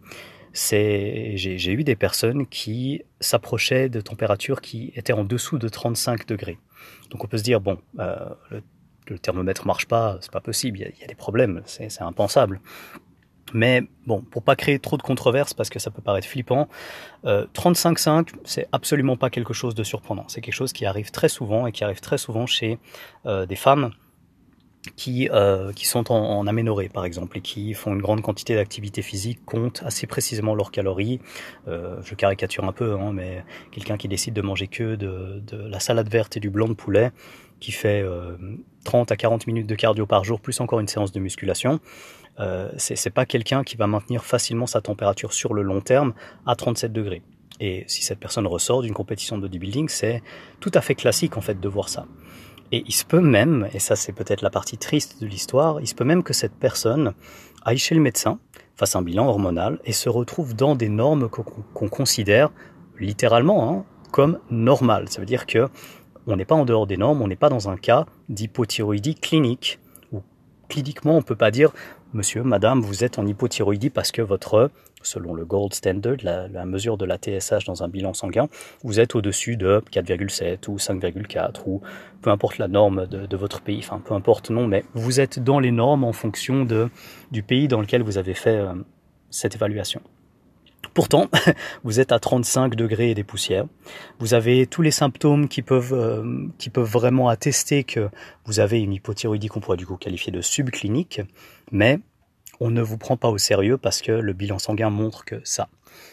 j'ai 0.54 1.72
eu 1.72 1.84
des 1.84 1.96
personnes 1.96 2.46
qui 2.48 3.04
s'approchaient 3.20 3.90
de 3.90 4.02
températures 4.02 4.62
qui 4.62 4.92
étaient 4.96 5.14
en 5.14 5.24
dessous 5.24 5.60
de 5.60 5.70
35 5.70 6.28
degrés. 6.28 6.58
Donc 7.10 7.24
on 7.24 7.28
peut 7.28 7.38
se 7.38 7.44
dire, 7.44 7.62
bon, 7.62 7.78
euh, 8.00 8.30
le, 8.50 8.64
le, 9.08 9.20
thermomètre 9.20 9.66
marche 9.66 9.88
pas, 9.88 10.18
c'est 10.22 10.32
pas 10.32 10.42
possible, 10.42 10.80
il 10.80 11.00
y, 11.00 11.04
a 11.04 11.08
des 11.08 11.16
problèmes, 11.16 11.62
c'est 11.66 12.02
impensable. 12.02 12.60
Mais 13.54 13.84
bon, 14.06 14.22
pour 14.22 14.44
pas 14.44 14.56
créer 14.56 14.80
trop 14.80 14.98
de 14.98 15.02
controverses, 15.02 15.54
parce 15.54 15.70
que 15.70 15.80
ça 15.80 15.90
peut 15.90 16.02
paraître 16.02 16.28
flippant, 16.28 16.68
euh, 17.26 17.46
35,5, 17.54 18.30
c'est 18.44 18.68
absolument 18.72 19.16
pas 19.16 19.30
quelque 19.30 19.54
chose 19.54 19.74
de 19.74 19.84
surprenant. 19.84 20.26
C'est 20.28 20.42
quelque 20.42 20.54
chose 20.54 20.74
qui 20.74 20.86
arrive 20.86 21.12
très 21.12 21.30
souvent 21.30 21.66
et 21.66 21.72
qui 21.72 21.84
arrive 21.84 22.02
très 22.02 22.18
souvent 22.18 22.46
chez 22.46 22.78
euh, 23.26 23.46
des 23.46 23.56
femmes 23.56 23.92
qui, 24.96 25.30
euh, 25.32 25.74
qui 25.74 25.86
sont 25.86 26.12
en, 26.12 26.40
en, 26.40 26.48
aménorrhée 26.48 26.90
par 26.90 27.06
exemple 27.06 27.38
et 27.38 27.42
qui 27.42 27.74
font 27.74 27.94
une 27.94 28.02
grande 28.02 28.22
quantité 28.22 28.56
d'activité 28.56 29.02
physique, 29.02 29.44
comptent 29.46 29.84
assez 29.86 30.08
précisément 30.08 30.56
leurs 30.56 30.72
calories. 30.72 31.20
Euh, 31.68 31.98
je 32.04 32.16
caricature 32.16 32.64
un 32.64 32.72
peu, 32.72 32.94
hein, 32.94 33.12
mais 33.14 33.44
quelqu'un 33.72 33.98
qui 33.98 34.08
décide 34.08 34.34
de 34.34 34.42
manger 34.42 34.68
que 34.68 34.96
de, 34.96 35.42
la 35.52 35.80
salade 35.80 36.10
verte 36.10 36.38
et 36.38 36.40
du 36.40 36.50
blanc 36.50 36.68
de 36.68 36.74
poulet, 36.74 37.12
qui 37.60 37.72
fait 37.72 38.02
euh, 38.02 38.38
30 38.86 39.12
à 39.12 39.18
40 39.18 39.48
minutes 39.48 39.68
de 39.68 39.76
cardio 39.76 40.06
par 40.06 40.24
jour, 40.24 40.40
plus 40.40 40.60
encore 40.62 40.80
une 40.80 40.88
séance 40.88 41.12
de 41.12 41.20
musculation, 41.20 41.80
euh, 42.40 42.70
c'est 42.78 43.10
pas 43.10 43.26
quelqu'un 43.26 43.64
qui 43.64 43.78
va 43.78 43.88
maintenir 43.88 44.24
facilement 44.24 44.68
sa 44.68 44.82
température 44.82 45.34
sur 45.34 45.54
le 45.54 45.64
long 45.64 45.82
terme 45.82 46.14
à 46.46 46.56
37 46.56 46.94
degrés. 46.94 47.24
Et 47.60 47.84
si 47.88 48.04
cette 48.04 48.20
personne 48.20 48.46
ressort 48.46 48.84
d'une 48.84 48.94
compétition 48.94 49.38
de 49.38 49.42
bodybuilding, 49.42 49.90
c'est 49.90 50.22
tout 50.60 50.72
à 50.76 50.82
fait 50.82 50.94
classique 50.94 51.38
en 51.38 51.42
fait 51.42 51.60
de 51.60 51.68
voir 51.68 51.90
ça. 51.90 52.06
Et 52.72 52.84
il 52.86 52.94
se 52.94 53.06
peut 53.06 53.22
même, 53.22 53.68
et 53.74 53.80
ça 53.80 53.96
c'est 53.96 54.12
peut-être 54.12 54.42
la 54.42 54.50
partie 54.50 54.78
triste 54.78 55.22
de 55.22 55.28
l'histoire, 55.28 55.80
il 55.80 55.88
se 55.88 55.96
peut 55.96 56.04
même 56.04 56.24
que 56.24 56.34
cette 56.34 56.56
personne 56.56 57.14
aille 57.64 57.78
chez 57.78 57.96
le 57.96 58.02
médecin, 58.02 58.40
fasse 58.76 58.96
un 58.96 59.02
bilan 59.02 59.28
hormonal 59.28 59.80
et 59.86 59.94
se 59.94 60.10
retrouve 60.10 60.56
dans 60.56 60.76
des 60.76 60.90
normes 60.90 61.30
qu'on 61.30 61.90
considère 61.90 62.52
littéralement 63.00 63.70
hein, 63.70 63.86
comme 64.12 64.40
normales. 64.50 65.10
Ça 65.10 65.20
veut 65.20 65.26
dire 65.26 65.46
que 65.46 65.68
on 66.28 66.36
n'est 66.36 66.46
pas 66.46 66.56
en 66.56 66.66
dehors 66.66 66.88
des 66.88 66.98
normes, 66.98 67.22
on 67.22 67.28
n'est 67.28 67.38
pas 67.38 67.50
dans 67.50 67.70
un 67.70 67.78
cas 67.78 68.06
d'hypothyroïdie 68.28 69.16
clinique, 69.16 69.80
où 70.12 70.22
cliniquement 70.68 71.16
on 71.16 71.22
peut 71.22 71.36
pas 71.36 71.52
dire 71.52 71.72
monsieur, 72.14 72.44
madame, 72.44 72.82
vous 72.82 73.04
êtes 73.04 73.18
en 73.18 73.26
hypothyroïdie 73.26 73.90
parce 73.90 74.12
que 74.12 74.22
votre 74.22 74.72
selon 75.08 75.34
le 75.34 75.46
gold 75.46 75.74
standard, 75.74 76.18
la, 76.24 76.66
mesure 76.66 76.98
de 76.98 77.06
la 77.06 77.18
TSH 77.18 77.66
dans 77.66 77.84
un 77.84 77.88
bilan 77.88 78.14
sanguin, 78.14 78.48
vous 78.84 79.00
êtes 79.00 79.16
au-dessus 79.16 79.58
de 79.58 79.82
4,7 79.92 80.68
ou 80.68 80.78
5,4 80.78 81.62
ou 81.66 81.82
peu 82.22 82.30
importe 82.30 82.58
la 82.58 82.68
norme 82.68 83.08
de, 83.08 83.38
votre 83.38 83.62
pays, 83.62 83.80
enfin 83.80 84.02
peu 84.04 84.14
importe 84.14 84.50
non, 84.50 84.68
mais 84.68 84.84
vous 84.94 85.20
êtes 85.20 85.40
dans 85.40 85.60
les 85.60 85.72
normes 85.72 86.04
en 86.04 86.14
fonction 86.14 86.66
de, 86.66 86.90
du 87.32 87.44
pays 87.44 87.68
dans 87.68 87.82
lequel 87.82 88.02
vous 88.02 88.18
avez 88.18 88.34
fait 88.34 88.58
euh, 88.58 88.74
cette 89.30 89.56
évaluation. 89.56 90.02
Pourtant, 90.94 91.30
vous 91.84 92.00
êtes 92.00 92.12
à 92.12 92.20
35 92.20 92.76
degrés 92.76 93.12
et 93.12 93.16
des 93.16 93.24
poussières. 93.24 93.66
Vous 94.20 94.34
avez 94.34 94.66
tous 94.66 94.82
les 94.82 94.92
symptômes 94.92 95.48
qui 95.48 95.62
peuvent, 95.62 95.94
euh, 95.94 96.48
qui 96.58 96.70
peuvent 96.70 96.90
vraiment 96.90 97.30
attester 97.30 97.84
que 97.84 98.10
vous 98.46 98.60
avez 98.60 98.82
une 98.82 98.94
hypothyroïdie 98.94 99.48
qu'on 99.48 99.60
pourrait 99.60 99.78
du 99.78 99.86
coup 99.86 99.98
qualifier 99.98 100.32
de 100.32 100.42
subclinique, 100.42 101.22
mais 101.72 102.00
on 102.60 102.72
ne 102.72 102.82
vous 102.82 102.98
prend 102.98 103.18
pas 103.18 103.30
au 103.30 103.38
sérieux 103.38 103.78
parce 103.78 104.02
que 104.02 104.12
le 104.12 104.34
bilan 104.34 104.60
sanguin 104.60 104.90
montre 104.90 105.26
que 105.26 105.42
ça. 105.44 105.68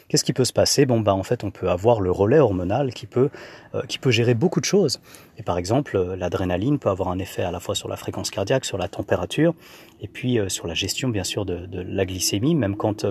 Qu'est-ce 0.09 0.25
qui 0.25 0.33
peut 0.33 0.45
se 0.45 0.53
passer? 0.53 0.87
Bon, 0.87 1.01
bah 1.01 1.15
en 1.15 1.23
fait, 1.23 1.45
on 1.45 1.51
peut 1.51 1.71
avoir 1.71 2.01
le 2.01 2.11
relais 2.11 2.39
hormonal 2.39 2.93
qui 2.93 3.07
peut 3.07 3.31
euh, 3.75 3.83
qui 3.83 3.99
peut 3.99 4.11
gérer 4.11 4.35
beaucoup 4.35 4.61
de 4.61 4.65
choses. 4.65 5.01
Et 5.39 5.43
par 5.43 5.59
exemple, 5.59 5.97
euh, 5.97 6.17
l'adrénaline 6.17 6.79
peut 6.79 6.91
avoir 6.91 7.09
un 7.09 7.19
effet 7.19 7.43
à 7.43 7.51
la 7.51 7.61
fois 7.61 7.75
sur 7.75 7.89
la 7.89 7.97
fréquence 7.97 8.31
cardiaque, 8.31 8.65
sur 8.65 8.79
la 8.79 8.89
température, 8.89 9.55
et 10.01 10.09
puis 10.09 10.39
euh, 10.39 10.49
sur 10.49 10.67
la 10.67 10.75
gestion, 10.75 11.09
bien 11.09 11.25
sûr, 11.25 11.45
de, 11.47 11.67
la 11.73 12.05
glycémie. 12.05 12.55
Même 12.55 12.77
quand 12.77 13.07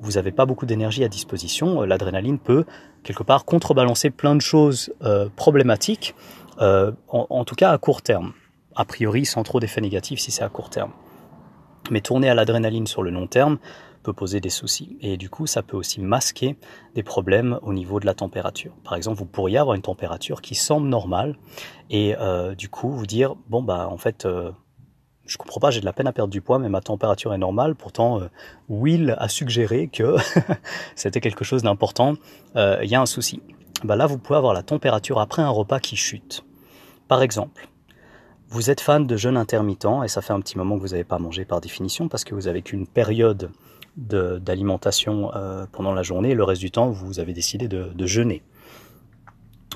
vous 0.00 0.12
n'avez 0.12 0.32
pas 0.32 0.46
beaucoup 0.46 0.66
d'énergie 0.66 1.04
à 1.04 1.08
disposition, 1.08 1.82
l'adrénaline 1.82 2.38
peut 2.38 2.64
quelque 3.02 3.22
part 3.22 3.44
contrebalancer 3.44 4.10
plein 4.10 4.34
de 4.34 4.40
choses 4.40 4.92
problématiques, 5.36 6.14
en, 6.58 6.92
en, 7.08 7.44
tout 7.44 7.54
cas 7.54 7.70
à 7.70 7.78
court 7.78 8.02
terme. 8.02 8.32
a 8.74 8.84
priori 8.84 9.24
sans 9.24 9.42
trop 9.42 9.60
d'effets 9.60 9.80
négatifs 9.80 10.20
si 10.20 10.30
c'est 10.30 10.42
à 10.42 10.48
court 10.48 10.70
terme. 10.70 10.90
Mais 11.90 12.00
tourner 12.00 12.28
à 12.28 12.34
l'adrénaline 12.34 12.86
sur 12.86 13.02
le 13.02 13.10
long 13.10 13.26
terme 13.26 13.58
peut 14.02 14.12
poser 14.12 14.40
des 14.40 14.50
soucis. 14.50 14.96
Et 15.00 15.16
du 15.16 15.30
coup, 15.30 15.46
ça 15.46 15.62
peut 15.62 15.76
aussi 15.76 16.00
masquer 16.00 16.56
des 16.94 17.02
problèmes 17.02 17.58
au 17.62 17.72
niveau 17.72 18.00
de 18.00 18.06
la 18.06 18.14
température. 18.14 18.72
Par 18.84 18.94
exemple, 18.94 19.18
vous 19.18 19.26
pourriez 19.26 19.58
avoir 19.58 19.74
une 19.74 19.82
température 19.82 20.42
qui 20.42 20.54
semble 20.54 20.88
normale 20.88 21.36
et 21.90 22.16
euh, 22.18 22.54
du 22.54 22.68
coup 22.68 22.90
vous 22.90 23.06
dire 23.06 23.34
bon 23.48 23.62
bah 23.62 23.86
en 23.90 23.98
fait 23.98 24.24
euh, 24.24 24.50
je 25.26 25.36
comprends 25.36 25.60
pas, 25.60 25.70
j'ai 25.70 25.80
de 25.80 25.84
la 25.84 25.92
peine 25.92 26.08
à 26.08 26.12
perdre 26.12 26.32
du 26.32 26.40
poids, 26.40 26.58
mais 26.58 26.68
ma 26.68 26.80
température 26.80 27.32
est 27.32 27.38
normale. 27.38 27.76
Pourtant, 27.76 28.20
euh, 28.20 28.28
Will 28.68 29.14
a 29.18 29.28
suggéré 29.28 29.88
que 29.88 30.16
c'était 30.96 31.20
quelque 31.20 31.44
chose 31.44 31.62
d'important. 31.62 32.14
Il 32.56 32.88
y 32.88 32.96
a 32.96 33.00
un 33.00 33.06
souci. 33.06 33.40
Bah 33.84 33.94
là, 33.94 34.06
vous 34.06 34.18
pouvez 34.18 34.36
avoir 34.36 34.52
la 34.52 34.62
température 34.62 35.20
après 35.20 35.42
un 35.42 35.48
repas 35.48 35.78
qui 35.78 35.96
chute. 35.96 36.44
Par 37.06 37.22
exemple, 37.22 37.68
vous 38.52 38.70
êtes 38.70 38.82
fan 38.82 39.06
de 39.06 39.16
jeûne 39.16 39.38
intermittent 39.38 39.86
et 40.04 40.08
ça 40.08 40.20
fait 40.20 40.34
un 40.34 40.40
petit 40.40 40.58
moment 40.58 40.76
que 40.76 40.82
vous 40.82 40.88
n'avez 40.88 41.04
pas 41.04 41.18
mangé 41.18 41.46
par 41.46 41.62
définition 41.62 42.08
parce 42.08 42.22
que 42.22 42.34
vous 42.34 42.48
avez 42.48 42.60
qu'une 42.60 42.86
période 42.86 43.50
d'alimentation 43.96 45.34
euh, 45.34 45.64
pendant 45.72 45.92
la 45.92 46.02
journée 46.02 46.30
et 46.30 46.34
le 46.34 46.44
reste 46.44 46.60
du 46.60 46.70
temps 46.70 46.90
vous 46.90 47.18
avez 47.18 47.32
décidé 47.32 47.66
de, 47.66 48.06
jeûner. 48.06 48.42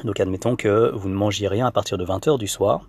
Donc 0.04 0.20
admettons 0.20 0.56
que 0.56 0.90
vous 0.94 1.08
ne 1.08 1.14
mangiez 1.14 1.48
rien 1.48 1.66
à 1.66 1.70
partir 1.70 1.96
de 1.96 2.04
20h 2.04 2.38
du 2.38 2.48
soir 2.48 2.82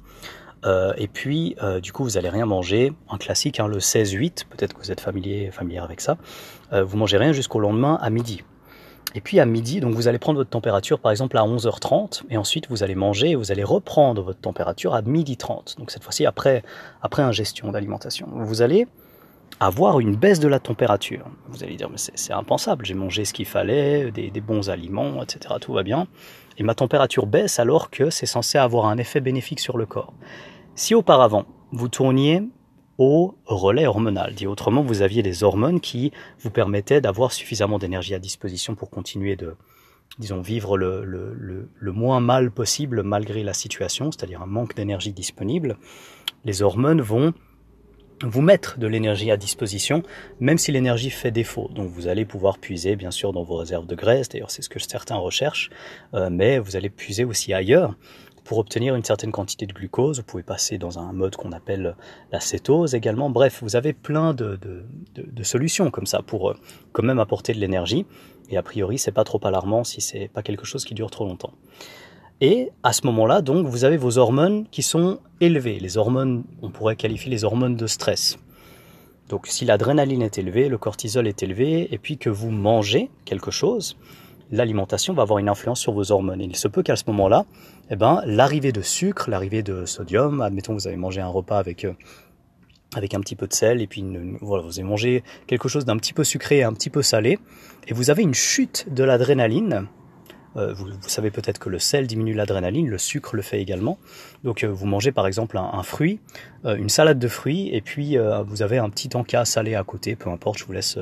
euh, 0.66 0.92
et 0.98 1.08
puis 1.08 1.56
euh, 1.64 1.80
du 1.80 1.94
coup 1.94 2.04
vous 2.04 2.18
allez 2.18 2.30
rien 2.30 2.46
manger, 2.46 2.92
un 3.10 3.18
classique 3.18 3.62
hein, 3.62 3.68
le 3.68 3.80
16-8, 3.80 4.46
peut-être 4.50 4.74
que 4.74 4.80
vous 4.80 4.92
êtes 4.92 5.02
familier, 5.02 5.52
familier 5.52 5.80
avec 5.80 6.02
ça, 6.02 6.18
vous 6.74 6.98
mangez 6.98 7.18
rien 7.18 7.32
jusqu'au 7.32 7.60
lendemain 7.60 7.98
à 8.02 8.10
midi. 8.10 8.44
Et 9.16 9.22
puis 9.22 9.40
à 9.40 9.46
midi, 9.46 9.80
donc 9.80 9.94
vous 9.94 10.08
allez 10.08 10.20
prendre 10.20 10.38
votre 10.38 10.50
température 10.50 11.00
par 11.00 11.12
exemple 11.12 11.38
à 11.38 11.42
11h30 11.42 12.24
et 12.30 12.38
ensuite 12.38 12.70
vous 12.70 12.84
allez 12.84 12.96
manger 12.96 13.32
et 13.32 13.36
vous 13.36 13.52
allez 13.52 13.64
reprendre 13.64 14.22
votre 14.22 14.40
température 14.40 14.94
à 14.94 15.02
midi 15.02 15.38
30. 15.38 15.76
Donc 15.80 15.92
cette 15.92 16.04
fois-ci 16.04 16.26
après, 16.26 16.64
après 17.02 17.24
ingestion 17.24 17.72
d'alimentation. 17.72 18.28
Vous 18.32 18.62
allez 18.62 18.88
avoir 19.60 20.00
une 20.00 20.16
baisse 20.16 20.40
de 20.40 20.48
la 20.48 20.60
température. 20.60 21.26
Vous 21.48 21.64
allez 21.64 21.76
dire 21.76 21.90
mais 21.90 21.98
c'est 21.98 22.34
impensable, 22.34 22.86
j'ai 22.86 22.94
mangé 22.94 23.26
ce 23.26 23.34
qu'il 23.34 23.46
fallait, 23.46 24.12
des, 24.12 24.30
des, 24.30 24.42
bons 24.42 24.70
aliments, 24.70 25.24
etc. 25.24 25.56
Tout 25.60 25.74
va 25.74 25.84
bien. 25.84 26.08
Et 26.58 26.64
ma 26.64 26.76
température 26.76 27.28
baisse 27.28 27.60
alors 27.60 27.90
que 27.90 28.10
c'est 28.10 28.26
censé 28.26 28.58
avoir 28.58 28.86
un 28.86 28.98
effet 28.98 29.22
bénéfique 29.22 29.60
sur 29.60 29.78
le 29.78 29.86
corps. 29.86 30.14
Si 30.76 30.94
auparavant 30.94 31.46
vous 31.72 31.88
tourniez 31.88 32.44
au 32.98 33.36
relais 33.46 33.86
hormonal. 33.86 34.34
Dit 34.34 34.48
autrement, 34.48 34.82
vous 34.82 35.02
aviez 35.02 35.24
des 35.24 35.44
hormones 35.44 35.80
qui 35.80 36.12
vous 36.40 36.50
permettaient 36.50 37.02
d'avoir 37.02 37.32
suffisamment 37.32 37.80
d'énergie 37.80 38.16
à 38.16 38.20
disposition 38.20 38.76
pour 38.76 38.90
continuer 38.90 39.36
de, 39.36 39.56
disons, 40.20 40.42
vivre 40.42 40.78
le, 40.78 41.06
le, 41.06 41.70
le, 41.76 41.92
moins 41.92 42.20
mal 42.20 42.52
possible 42.52 43.04
malgré 43.04 43.44
la 43.44 43.54
situation, 43.54 44.12
c'est-à-dire 44.12 44.42
un 44.42 44.48
manque 44.48 44.76
d'énergie 44.76 45.14
disponible. 45.14 45.78
Les 46.46 46.62
hormones 46.62 47.02
vont 47.02 47.34
vous 48.24 48.42
mettre 48.42 48.80
de 48.80 48.88
l'énergie 48.88 49.30
à 49.30 49.38
disposition, 49.38 50.02
même 50.40 50.58
si 50.58 50.72
l'énergie 50.72 51.12
fait 51.12 51.30
défaut. 51.30 51.70
Donc 51.76 51.90
vous 51.90 52.08
allez 52.08 52.26
pouvoir 52.26 52.58
puiser 52.58 52.96
bien 52.96 53.12
sûr 53.12 53.32
dans 53.32 53.44
vos 53.44 53.58
réserves 53.58 53.86
de 53.86 53.94
graisse, 53.96 54.30
d'ailleurs 54.30 54.50
c'est 54.50 54.64
ce 54.64 54.70
que 54.70 54.80
certains 54.80 55.18
recherchent, 55.18 55.70
euh, 56.16 56.30
mais 56.32 56.58
vous 56.58 56.76
allez 56.76 56.90
puiser 56.90 57.26
aussi 57.26 57.54
ailleurs 57.54 57.96
pour 58.48 58.60
obtenir 58.60 58.96
une 58.96 59.04
certaine 59.04 59.32
quantité 59.32 59.66
de 59.66 59.74
glucose. 59.74 60.20
Vous 60.20 60.24
pouvez 60.24 60.42
passer 60.42 60.78
dans 60.78 61.00
un 61.00 61.12
mode 61.12 61.36
qu'on 61.36 61.52
appelle 61.52 61.96
la 62.32 62.40
cétose 62.40 62.96
également. 62.96 63.30
Bref, 63.30 63.60
vous 63.62 63.76
avez 63.76 63.92
plein 63.92 64.34
de, 64.34 64.58
de, 65.16 65.44
solutions 65.44 65.92
comme 65.92 66.06
ça 66.06 66.22
pour 66.22 66.50
euh, 66.50 66.58
quand 66.94 67.04
même 67.04 67.20
apporter 67.20 67.54
de 67.54 67.60
l'énergie. 67.60 68.06
Et 68.50 68.58
a 68.58 68.64
priori, 68.64 68.98
c'est 68.98 69.12
pas 69.12 69.26
trop 69.26 69.40
alarmant 69.46 69.84
si 69.84 70.00
c'est 70.00 70.30
pas 70.30 70.44
quelque 70.44 70.66
chose 70.66 70.86
qui 70.86 70.94
dure 70.94 71.12
trop 71.12 71.26
longtemps. 71.26 71.52
Et 72.40 72.72
à 72.84 72.94
ce 72.94 73.06
moment-là, 73.08 73.42
donc, 73.42 73.68
vous 73.68 73.84
avez 73.84 73.98
vos 73.98 74.18
hormones 74.18 74.66
qui 74.70 74.82
sont 74.82 75.20
élevées. 75.42 75.80
Les 75.80 75.98
hormones, 75.98 76.44
on 76.62 76.70
pourrait 76.70 76.96
qualifier 76.96 77.30
les 77.30 77.44
hormones 77.44 77.76
de 77.76 77.88
stress. 77.88 78.38
Donc, 79.28 79.48
si 79.48 79.66
l'adrénaline 79.66 80.22
est 80.22 80.38
élevée, 80.38 80.70
le 80.70 80.78
cortisol 80.78 81.28
est 81.28 81.44
élevé, 81.44 81.94
et 81.94 81.98
puis 81.98 82.18
que 82.18 82.30
vous 82.30 82.52
mangez 82.52 83.10
quelque 83.26 83.52
chose, 83.52 83.98
l'alimentation 84.52 85.14
va 85.14 85.24
avoir 85.24 85.40
une 85.40 85.50
influence 85.50 85.80
sur 85.80 85.94
vos 85.94 86.12
hormones. 86.12 86.42
Il 86.42 86.56
se 86.56 86.68
peut 86.68 86.84
qu'à 86.84 86.96
ce 86.96 87.04
moment-là, 87.08 87.46
eh 87.90 87.96
ben, 87.96 88.22
l'arrivée 88.26 88.72
de 88.72 88.82
sucre, 88.82 89.30
l'arrivée 89.30 89.64
de 89.64 89.86
sodium, 89.86 90.42
admettons 90.42 90.74
vous 90.74 90.88
avez 90.88 90.98
mangé 90.98 91.22
un 91.22 91.28
repas 91.28 91.58
avec 91.58 91.86
euh, 91.86 91.94
avec 92.96 93.14
un 93.14 93.20
petit 93.20 93.36
peu 93.36 93.48
de 93.48 93.54
sel 93.54 93.82
et 93.82 93.88
puis 93.88 94.04
voilà, 94.40 94.64
vous 94.64 94.80
avez 94.80 94.88
mangé 94.88 95.24
quelque 95.46 95.68
chose 95.68 95.84
d'un 95.84 95.98
petit 95.98 96.14
peu 96.14 96.24
sucré 96.24 96.60
et 96.60 96.64
un 96.64 96.72
petit 96.72 96.90
peu 96.90 97.02
salé 97.02 97.38
et 97.86 97.94
vous 97.94 98.10
avez 98.10 98.24
une 98.24 98.34
chute 98.34 98.88
de 98.90 99.04
l'adrénaline. 99.04 99.88
Euh, 100.56 100.74
vous, 100.74 100.88
savez 101.02 101.30
peut-être 101.30 101.60
que 101.60 101.70
le 101.70 101.80
sel 101.80 102.08
diminue 102.08 102.34
l'adrénaline, 102.34 102.88
le 102.88 102.98
sucre 102.98 103.36
le 103.36 103.42
fait 103.42 103.62
également. 103.62 104.00
Donc 104.46 104.64
euh, 104.64 104.68
vous 104.68 104.86
mangez 104.86 105.12
par 105.12 105.28
exemple 105.28 105.58
un, 105.58 105.84
fruit, 105.84 106.22
une 106.64 106.88
salade 106.88 107.20
de 107.20 107.28
fruits 107.28 107.70
et 107.74 107.82
puis 107.82 108.18
vous 108.48 108.62
avez 108.62 108.78
un 108.78 108.90
petit 108.90 109.10
encas 109.16 109.44
salé 109.44 109.76
à 109.76 109.84
côté, 109.84 110.16
peu 110.16 110.30
importe, 110.30 110.58
je 110.58 110.66
vous 110.66 110.74
laisse, 110.74 110.98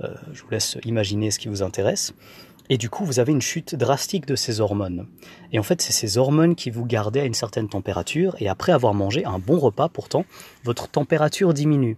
je 0.00 0.42
vous 0.42 0.50
laisse 0.50 0.78
imaginer 0.84 1.30
ce 1.30 1.38
qui 1.38 1.48
vous 1.48 1.62
intéresse. 1.62 2.12
Et 2.72 2.78
du 2.78 2.88
coup, 2.88 3.04
vous 3.04 3.18
avez 3.18 3.32
une 3.32 3.42
chute 3.42 3.74
drastique 3.74 4.26
de 4.26 4.36
ces 4.36 4.60
hormones. 4.60 5.08
Et 5.52 5.58
en 5.58 5.62
fait, 5.64 5.82
c'est 5.82 5.92
ces 5.92 6.18
hormones 6.18 6.54
qui 6.54 6.70
vous 6.70 6.86
gardent 6.86 7.16
à 7.16 7.24
une 7.24 7.34
certaine 7.34 7.68
température, 7.68 8.36
et 8.38 8.48
après 8.48 8.70
avoir 8.70 8.94
mangé 8.94 9.24
un 9.24 9.40
bon 9.40 9.58
repas, 9.58 9.88
pourtant, 9.88 10.24
votre 10.62 10.88
température 10.88 11.52
diminue. 11.52 11.96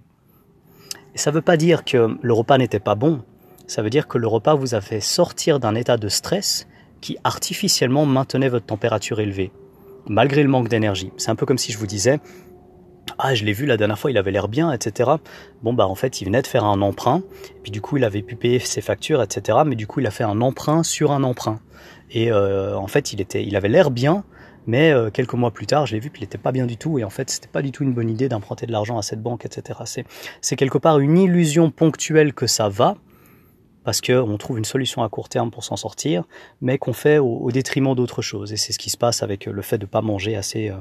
Et 1.14 1.18
ça 1.18 1.30
ne 1.30 1.36
veut 1.36 1.42
pas 1.42 1.58
dire 1.58 1.84
que 1.84 2.16
le 2.20 2.32
repas 2.32 2.56
n'était 2.56 2.80
pas 2.80 2.94
bon, 2.94 3.20
ça 3.66 3.82
veut 3.82 3.90
dire 3.90 4.08
que 4.08 4.16
le 4.16 4.26
repas 4.26 4.54
vous 4.54 4.74
a 4.74 4.80
fait 4.80 5.00
sortir 5.00 5.60
d'un 5.60 5.74
état 5.74 5.98
de 5.98 6.08
stress 6.08 6.66
qui 7.02 7.18
artificiellement 7.22 8.06
maintenait 8.06 8.48
votre 8.48 8.64
température 8.64 9.20
élevée, 9.20 9.52
malgré 10.06 10.42
le 10.42 10.48
manque 10.48 10.68
d'énergie. 10.68 11.12
C'est 11.18 11.30
un 11.30 11.36
peu 11.36 11.44
comme 11.44 11.58
si 11.58 11.70
je 11.72 11.78
vous 11.78 11.86
disais, 11.86 12.18
ah 13.18 13.34
je 13.34 13.44
l'ai 13.44 13.52
vu 13.52 13.66
la 13.66 13.76
dernière 13.76 13.98
fois, 13.98 14.10
il 14.10 14.18
avait 14.18 14.30
l'air 14.30 14.48
bien, 14.48 14.72
etc. 14.72 15.10
Bon 15.62 15.72
bah 15.72 15.86
en 15.86 15.94
fait 15.94 16.20
il 16.20 16.26
venait 16.26 16.42
de 16.42 16.46
faire 16.46 16.64
un 16.64 16.80
emprunt, 16.82 17.22
et 17.56 17.60
puis 17.62 17.70
du 17.70 17.80
coup 17.80 17.96
il 17.96 18.04
avait 18.04 18.22
pu 18.22 18.36
payer 18.36 18.58
ses 18.58 18.80
factures, 18.80 19.22
etc. 19.22 19.58
Mais 19.66 19.76
du 19.76 19.86
coup 19.86 20.00
il 20.00 20.06
a 20.06 20.10
fait 20.10 20.24
un 20.24 20.40
emprunt 20.40 20.82
sur 20.82 21.12
un 21.12 21.22
emprunt. 21.22 21.60
Et 22.10 22.30
euh, 22.30 22.76
en 22.76 22.86
fait 22.86 23.12
il 23.12 23.20
était, 23.20 23.44
il 23.44 23.56
avait 23.56 23.68
l'air 23.68 23.90
bien, 23.90 24.24
mais 24.66 24.92
euh, 24.92 25.10
quelques 25.10 25.34
mois 25.34 25.50
plus 25.50 25.66
tard 25.66 25.86
je 25.86 25.94
l'ai 25.94 26.00
vu 26.00 26.10
qu'il 26.10 26.22
n'était 26.22 26.38
pas 26.38 26.52
bien 26.52 26.66
du 26.66 26.76
tout, 26.76 26.98
et 26.98 27.04
en 27.04 27.10
fait 27.10 27.30
c'était 27.30 27.48
pas 27.48 27.62
du 27.62 27.72
tout 27.72 27.82
une 27.84 27.92
bonne 27.92 28.10
idée 28.10 28.28
d'emprunter 28.28 28.66
de 28.66 28.72
l'argent 28.72 28.98
à 28.98 29.02
cette 29.02 29.22
banque, 29.22 29.44
etc. 29.44 29.80
C'est, 30.40 30.56
quelque 30.56 30.78
part 30.78 30.98
une 30.98 31.18
illusion 31.18 31.70
ponctuelle 31.70 32.32
que 32.34 32.46
ça 32.46 32.68
va, 32.68 32.96
parce 33.84 34.00
qu'on 34.00 34.36
trouve 34.38 34.58
une 34.58 34.64
solution 34.64 35.02
à 35.02 35.08
court 35.08 35.28
terme 35.28 35.50
pour 35.50 35.64
s'en 35.64 35.76
sortir, 35.76 36.24
mais 36.60 36.78
qu'on 36.78 36.92
fait 36.92 37.18
au, 37.18 37.50
détriment 37.50 37.96
d'autres 37.96 38.22
choses. 38.22 38.52
Et 38.52 38.56
c'est 38.56 38.72
ce 38.72 38.78
qui 38.78 38.90
se 38.90 38.96
passe 38.96 39.24
avec 39.24 39.46
le 39.46 39.62
fait 39.62 39.78
de 39.78 39.86
pas 39.86 40.02
manger 40.02 40.36
assez. 40.36 40.68
Euh, 40.68 40.76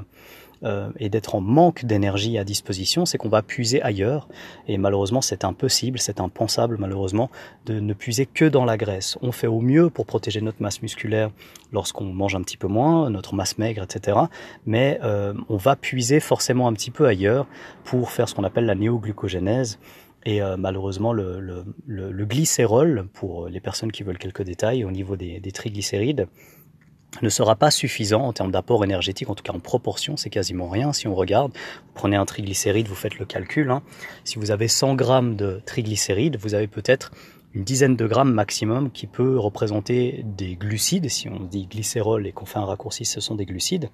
euh, 0.64 0.90
et 0.98 1.08
d'être 1.08 1.34
en 1.34 1.40
manque 1.40 1.84
d'énergie 1.84 2.38
à 2.38 2.44
disposition, 2.44 3.04
c'est 3.04 3.18
qu'on 3.18 3.28
va 3.28 3.42
puiser 3.42 3.82
ailleurs. 3.82 4.28
Et 4.68 4.78
malheureusement, 4.78 5.20
c'est 5.20 5.44
impossible, 5.44 5.98
c'est 5.98 6.20
impensable 6.20 6.76
malheureusement 6.78 7.30
de 7.66 7.80
ne 7.80 7.92
puiser 7.94 8.26
que 8.26 8.44
dans 8.44 8.64
la 8.64 8.76
graisse. 8.76 9.18
On 9.22 9.32
fait 9.32 9.46
au 9.46 9.60
mieux 9.60 9.90
pour 9.90 10.06
protéger 10.06 10.40
notre 10.40 10.62
masse 10.62 10.82
musculaire 10.82 11.30
lorsqu'on 11.72 12.04
mange 12.04 12.34
un 12.34 12.42
petit 12.42 12.56
peu 12.56 12.68
moins, 12.68 13.10
notre 13.10 13.34
masse 13.34 13.58
maigre, 13.58 13.82
etc. 13.82 14.18
Mais 14.66 14.98
euh, 15.02 15.34
on 15.48 15.56
va 15.56 15.76
puiser 15.76 16.20
forcément 16.20 16.68
un 16.68 16.72
petit 16.72 16.90
peu 16.90 17.06
ailleurs 17.06 17.46
pour 17.84 18.10
faire 18.10 18.28
ce 18.28 18.34
qu'on 18.34 18.44
appelle 18.44 18.66
la 18.66 18.74
néoglucogénèse. 18.74 19.78
Et 20.24 20.40
euh, 20.40 20.56
malheureusement, 20.56 21.12
le, 21.12 21.40
le, 21.40 21.64
le, 21.86 22.24
glycérol, 22.24 23.08
pour 23.12 23.48
les 23.48 23.60
personnes 23.60 23.90
qui 23.90 24.04
veulent 24.04 24.18
quelques 24.18 24.42
détails 24.42 24.84
au 24.84 24.92
niveau 24.92 25.16
des, 25.16 25.40
des 25.40 25.50
triglycérides, 25.50 26.28
ne 27.20 27.28
sera 27.28 27.56
pas 27.56 27.70
suffisant 27.70 28.22
en 28.22 28.32
termes 28.32 28.50
d'apport 28.50 28.84
énergétique, 28.84 29.28
en 29.28 29.34
tout 29.34 29.42
cas 29.42 29.52
en 29.52 29.60
proportion, 29.60 30.16
c'est 30.16 30.30
quasiment 30.30 30.68
rien. 30.68 30.92
Si 30.92 31.06
on 31.06 31.14
regarde, 31.14 31.52
vous 31.52 31.92
prenez 31.94 32.16
un 32.16 32.24
triglycéride, 32.24 32.88
vous 32.88 32.94
faites 32.94 33.18
le 33.18 33.26
calcul. 33.26 33.70
Hein. 33.70 33.82
Si 34.24 34.38
vous 34.38 34.50
avez 34.50 34.68
100 34.68 34.94
grammes 34.94 35.36
de 35.36 35.60
triglycérides, 35.66 36.36
vous 36.36 36.54
avez 36.54 36.68
peut-être 36.68 37.12
une 37.54 37.64
dizaine 37.64 37.96
de 37.96 38.06
grammes 38.06 38.32
maximum 38.32 38.90
qui 38.90 39.06
peut 39.06 39.38
représenter 39.38 40.22
des 40.24 40.56
glucides. 40.56 41.10
Si 41.10 41.28
on 41.28 41.40
dit 41.40 41.66
glycérol 41.66 42.26
et 42.26 42.32
qu'on 42.32 42.46
fait 42.46 42.58
un 42.58 42.64
raccourci, 42.64 43.04
ce 43.04 43.20
sont 43.20 43.34
des 43.34 43.44
glucides. 43.44 43.90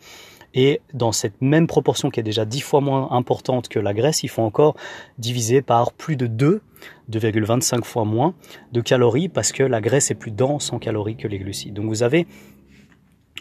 Et 0.54 0.80
dans 0.94 1.12
cette 1.12 1.42
même 1.42 1.66
proportion 1.66 2.10
qui 2.10 2.20
est 2.20 2.22
déjà 2.22 2.44
10 2.44 2.60
fois 2.60 2.80
moins 2.80 3.10
importante 3.10 3.68
que 3.68 3.78
la 3.78 3.92
graisse, 3.92 4.22
il 4.22 4.28
faut 4.28 4.42
encore 4.42 4.76
diviser 5.18 5.60
par 5.60 5.92
plus 5.92 6.16
de 6.16 6.26
2, 6.26 6.62
2,25 7.10 7.82
fois 7.84 8.04
moins 8.04 8.34
de 8.72 8.80
calories 8.80 9.28
parce 9.28 9.52
que 9.52 9.62
la 9.62 9.80
graisse 9.80 10.10
est 10.10 10.14
plus 10.14 10.30
dense 10.30 10.72
en 10.72 10.78
calories 10.78 11.16
que 11.16 11.28
les 11.28 11.38
glucides. 11.38 11.74
Donc 11.74 11.86
vous 11.86 12.02
avez 12.02 12.26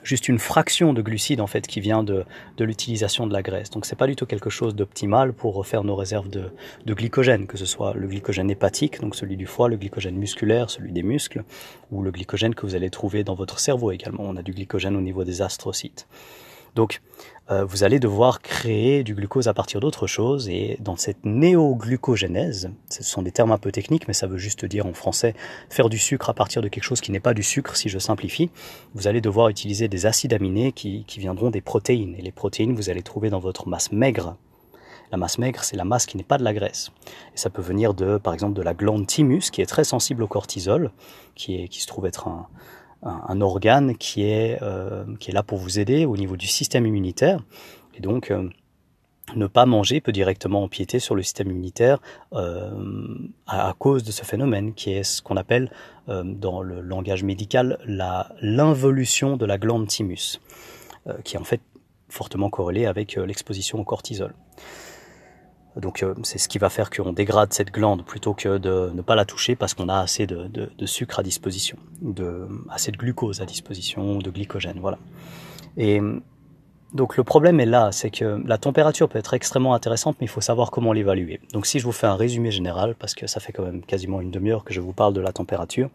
juste 0.08 0.30
une 0.30 0.40
fraction 0.40 0.94
de 0.94 1.02
glucides 1.02 1.42
en 1.42 1.48
fait 1.48 1.68
qui 1.68 1.82
vient 1.82 2.02
de, 2.02 2.26
de 2.58 2.66
l'utilisation 2.66 3.28
de 3.28 3.34
la 3.34 3.42
graisse. 3.42 3.70
Donc 3.70 3.86
c'est 3.86 3.96
pas 3.96 4.08
du 4.08 4.16
tout 4.16 4.26
quelque 4.26 4.50
chose 4.50 4.74
d'optimal 4.74 5.34
pour 5.34 5.54
refaire 5.54 5.84
nos 5.84 5.96
réserves 5.96 6.30
de, 6.30 6.52
de, 6.86 6.94
glycogène, 6.94 7.46
que 7.46 7.58
ce 7.58 7.66
soit 7.66 7.94
le 7.94 8.08
glycogène 8.08 8.50
hépatique, 8.50 9.02
donc 9.02 9.16
celui 9.16 9.36
du 9.36 9.46
foie, 9.46 9.68
le 9.68 9.76
glycogène 9.78 10.16
musculaire, 10.16 10.70
celui 10.70 10.94
des 10.94 11.04
muscles, 11.04 11.44
ou 11.92 12.02
le 12.02 12.12
glycogène 12.12 12.56
que 12.56 12.66
vous 12.66 12.76
allez 12.76 12.90
trouver 12.90 13.24
dans 13.24 13.36
votre 13.36 13.60
cerveau 13.60 13.92
également. 13.92 14.24
On 14.24 14.38
a 14.38 14.42
du 14.42 14.54
glycogène 14.54 14.96
au 14.96 15.02
niveau 15.02 15.24
des 15.24 15.42
astrocytes. 15.42 16.08
Donc, 16.78 17.02
euh, 17.50 17.66
vous 17.66 17.84
allez 17.84 18.00
devoir 18.00 18.40
créer 18.40 19.04
du 19.04 19.16
glucose 19.16 19.48
à 19.48 19.54
partir 19.56 19.80
d'autre 19.80 20.06
chose 20.06 20.48
et 20.48 20.78
dans 20.80 20.96
cette 20.96 21.26
néoglucogénèse, 21.26 22.70
ce 22.88 23.04
sont 23.04 23.24
des 23.24 23.32
termes 23.32 23.52
un 23.52 23.58
peu 23.58 23.72
techniques 23.72 24.08
mais 24.08 24.14
ça 24.14 24.28
veut 24.28 24.38
juste 24.38 24.64
dire 24.64 24.86
en 24.86 24.94
français 24.94 25.34
faire 25.72 25.90
du 25.90 25.98
sucre 25.98 26.30
à 26.30 26.36
partir 26.36 26.62
de 26.62 26.68
quelque 26.68 26.84
chose 26.84 27.02
qui 27.02 27.12
n'est 27.12 27.20
pas 27.20 27.34
du 27.34 27.42
sucre 27.42 27.76
si 27.76 27.90
je 27.90 27.98
simplifie, 27.98 28.52
vous 28.94 29.08
allez 29.08 29.22
devoir 29.22 29.50
utiliser 29.50 29.88
des 29.88 30.06
acides 30.06 30.34
aminés 30.34 30.72
qui, 30.72 31.04
qui 31.06 31.20
viendront 31.20 31.50
des 31.50 31.62
protéines 31.62 32.14
et 32.16 32.22
les 32.22 32.32
protéines 32.32 32.76
vous 32.76 32.92
allez 32.92 33.02
trouver 33.02 33.32
dans 33.32 33.40
votre 33.40 33.68
masse 33.68 33.92
maigre. 33.92 34.38
La 35.12 35.18
masse 35.18 35.40
maigre, 35.40 35.64
c'est 35.64 35.78
la 35.78 35.86
masse 35.86 36.06
qui 36.06 36.18
n'est 36.18 36.24
pas 36.24 36.38
de 36.38 36.44
la 36.44 36.54
graisse. 36.54 36.92
Et 37.34 37.38
ça 37.38 37.50
peut 37.50 37.62
venir 37.62 37.94
de, 37.94 38.18
par 38.18 38.34
exemple, 38.34 38.56
de 38.56 38.62
la 38.62 38.74
glande 38.74 39.08
thymus, 39.08 39.52
qui 39.52 39.62
est 39.62 39.66
très 39.66 39.86
sensible 39.86 40.22
au 40.22 40.28
cortisol, 40.28 40.92
qui, 41.34 41.64
est, 41.64 41.70
qui 41.70 41.80
se 41.80 41.88
trouve 41.88 42.08
être 42.08 42.28
un, 42.28 42.48
un, 43.04 43.42
organe 43.42 43.96
qui 43.96 44.24
est, 44.24 44.62
euh, 44.62 45.06
qui 45.20 45.32
est 45.32 45.34
là 45.34 45.44
pour 45.44 45.58
vous 45.58 45.80
aider 45.80 46.06
au 46.06 46.18
niveau 46.18 46.38
du 46.38 46.48
système 46.48 46.86
immunitaire. 46.86 47.44
Et 47.96 48.02
donc, 48.02 48.32
euh, 48.32 48.50
ne 49.36 49.48
pas 49.48 49.66
manger 49.66 50.00
peut 50.02 50.12
directement 50.12 50.64
empiéter 50.64 51.00
sur 51.00 51.16
le 51.16 51.22
système 51.22 51.52
immunitaire 51.52 52.00
euh, 52.34 52.72
à, 53.46 53.74
cause 53.78 54.04
de 54.04 54.12
ce 54.12 54.24
phénomène 54.24 54.74
qui 54.74 54.92
est 54.92 55.04
ce 55.04 55.22
qu'on 55.22 55.38
appelle 55.38 55.72
dans 56.08 56.62
le 56.62 56.80
langage 56.80 57.26
médical 57.26 57.80
l'involution 57.86 59.36
de 59.36 59.46
la 59.46 59.58
glande 59.58 59.88
thymus, 59.88 60.40
qui 61.26 61.36
est 61.36 61.40
en 61.40 61.44
fait 61.44 61.60
fortement 62.08 62.50
corrélée 62.50 62.86
avec 62.86 63.16
l'exposition 63.18 63.78
au 63.80 63.84
cortisol. 63.84 64.34
Donc 65.80 66.04
euh, 66.04 66.14
c'est 66.24 66.38
ce 66.38 66.48
qui 66.48 66.58
va 66.58 66.70
faire 66.70 66.90
qu'on 66.90 67.14
dégrade 67.14 67.54
cette 67.54 67.72
glande 67.72 68.04
plutôt 68.04 68.34
que 68.34 68.58
de 68.58 68.92
ne 68.94 69.02
pas 69.02 69.16
la 69.16 69.26
toucher 69.26 69.56
parce 69.56 69.74
qu'on 69.74 69.90
a 69.90 70.00
assez 70.00 70.28
de, 70.28 70.70
sucre 70.86 71.20
à 71.20 71.24
disposition, 71.24 71.78
assez 72.70 72.92
de 72.92 72.98
glucose 72.98 73.42
à 73.42 73.46
disposition, 73.46 74.20
de 74.20 74.30
glycogène, 74.30 74.80
voilà. 74.80 74.98
Et 75.78 76.02
donc 76.94 77.18
le 77.18 77.24
problème 77.24 77.60
est 77.60 77.66
là, 77.66 77.92
c'est 77.92 78.10
que 78.10 78.42
la 78.46 78.58
température 78.58 79.10
peut 79.10 79.20
être 79.20 79.34
extrêmement 79.34 79.74
intéressante, 79.74 80.16
mais 80.20 80.26
il 80.26 80.30
faut 80.30 80.42
savoir 80.42 80.72
comment 80.72 80.94
l'évaluer. 80.94 81.40
Donc 81.54 81.66
si 81.66 81.80
je 81.80 81.86
vous 81.86 81.92
fais 81.92 82.08
un 82.08 82.16
résumé 82.16 82.50
général, 82.50 82.96
parce 82.96 83.14
que 83.14 83.28
ça 83.28 83.40
fait 83.40 83.52
quand 83.52 83.64
même 83.64 83.82
quasiment 83.82 84.22
une 84.22 84.32
demi-heure 84.32 84.64
que 84.64 84.74
je 84.74 84.82
vous 84.82 84.94
parle 84.94 85.14
de 85.14 85.22
la 85.22 85.34
température, 85.34 85.90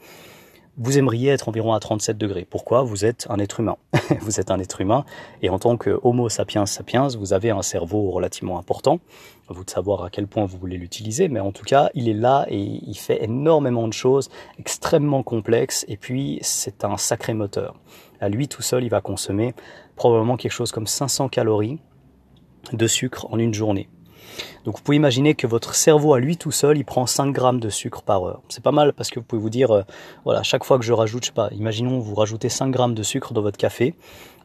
vous 0.79 0.97
aimeriez 0.97 1.31
être 1.31 1.49
environ 1.49 1.75
à 1.75 1.81
37 1.81 2.17
degrés. 2.17 2.47
Pourquoi? 2.49 2.83
Vous 2.83 3.05
êtes 3.05 3.27
un 3.29 3.39
être 3.39 3.61
humain. 3.61 3.77
vous 4.21 4.41
êtes 4.41 4.51
un 4.51 4.59
être 4.59 4.81
humain 4.81 5.05
et 5.43 5.51
en 5.51 5.59
tant 5.59 5.77
que 5.77 5.99
Homo 6.03 6.29
sapiens 6.29 6.67
sapiens, 6.67 7.09
vous 7.09 7.33
avez 7.33 7.51
un 7.51 7.63
cerveau 7.63 8.11
relativement 8.11 8.59
important. 8.59 9.01
Vous 9.49 9.65
de 9.65 9.71
savoir 9.71 10.05
à 10.05 10.11
quel 10.11 10.27
point 10.27 10.47
vous 10.47 10.57
voulez 10.57 10.79
l'utiliser, 10.79 11.29
mais 11.29 11.41
en 11.41 11.53
tout 11.53 11.65
cas, 11.65 11.91
il 11.95 12.09
est 12.09 12.15
là 12.15 12.47
et 12.49 12.59
il 12.59 12.95
fait 12.95 13.23
énormément 13.25 13.87
de 13.89 13.93
choses 13.93 14.31
extrêmement 14.59 15.23
complexes 15.23 15.85
et 15.89 15.97
puis 15.97 16.39
c'est 16.43 16.85
un 16.85 16.97
sacré 16.97 17.35
moteur. 17.35 17.75
À 18.21 18.29
lui 18.29 18.49
tout 18.49 18.63
seul, 18.63 18.85
il 18.85 18.89
va 18.89 19.01
consommer 19.01 19.55
probablement 19.97 20.37
quelque 20.37 20.53
chose 20.53 20.73
comme 20.73 20.87
500 20.87 21.29
calories 21.29 21.81
de 22.73 22.87
sucre 22.87 23.27
en 23.31 23.39
une 23.39 23.53
journée. 23.53 23.89
Donc 24.65 24.77
vous 24.77 24.83
pouvez 24.83 24.97
imaginer 24.97 25.35
que 25.35 25.47
votre 25.47 25.75
cerveau 25.75 26.15
à 26.15 26.21
lui 26.21 26.37
tout 26.37 26.53
seul, 26.53 26.79
il 26.79 26.85
prend 26.85 27.07
5 27.07 27.33
grammes 27.33 27.61
de 27.61 27.69
sucre 27.69 28.03
par 28.03 28.25
heure. 28.25 28.43
C'est 28.49 28.63
pas 28.63 28.73
mal 28.73 28.93
parce 28.93 29.11
que 29.11 29.19
vous 29.19 29.25
pouvez 29.25 29.43
vous 29.43 29.51
dire, 29.51 29.71
euh, 29.73 29.83
voilà, 30.25 30.43
chaque 30.43 30.65
fois 30.65 30.79
que 30.79 30.85
je 30.85 30.93
rajoute, 30.93 31.25
je 31.25 31.29
sais 31.29 31.35
pas, 31.35 31.51
imaginons 31.53 31.99
vous 31.99 32.15
rajoutez 32.15 32.49
5 32.49 32.71
grammes 32.71 32.95
de 32.95 33.03
sucre 33.03 33.33
dans 33.33 33.43
votre 33.43 33.59
café 33.59 33.95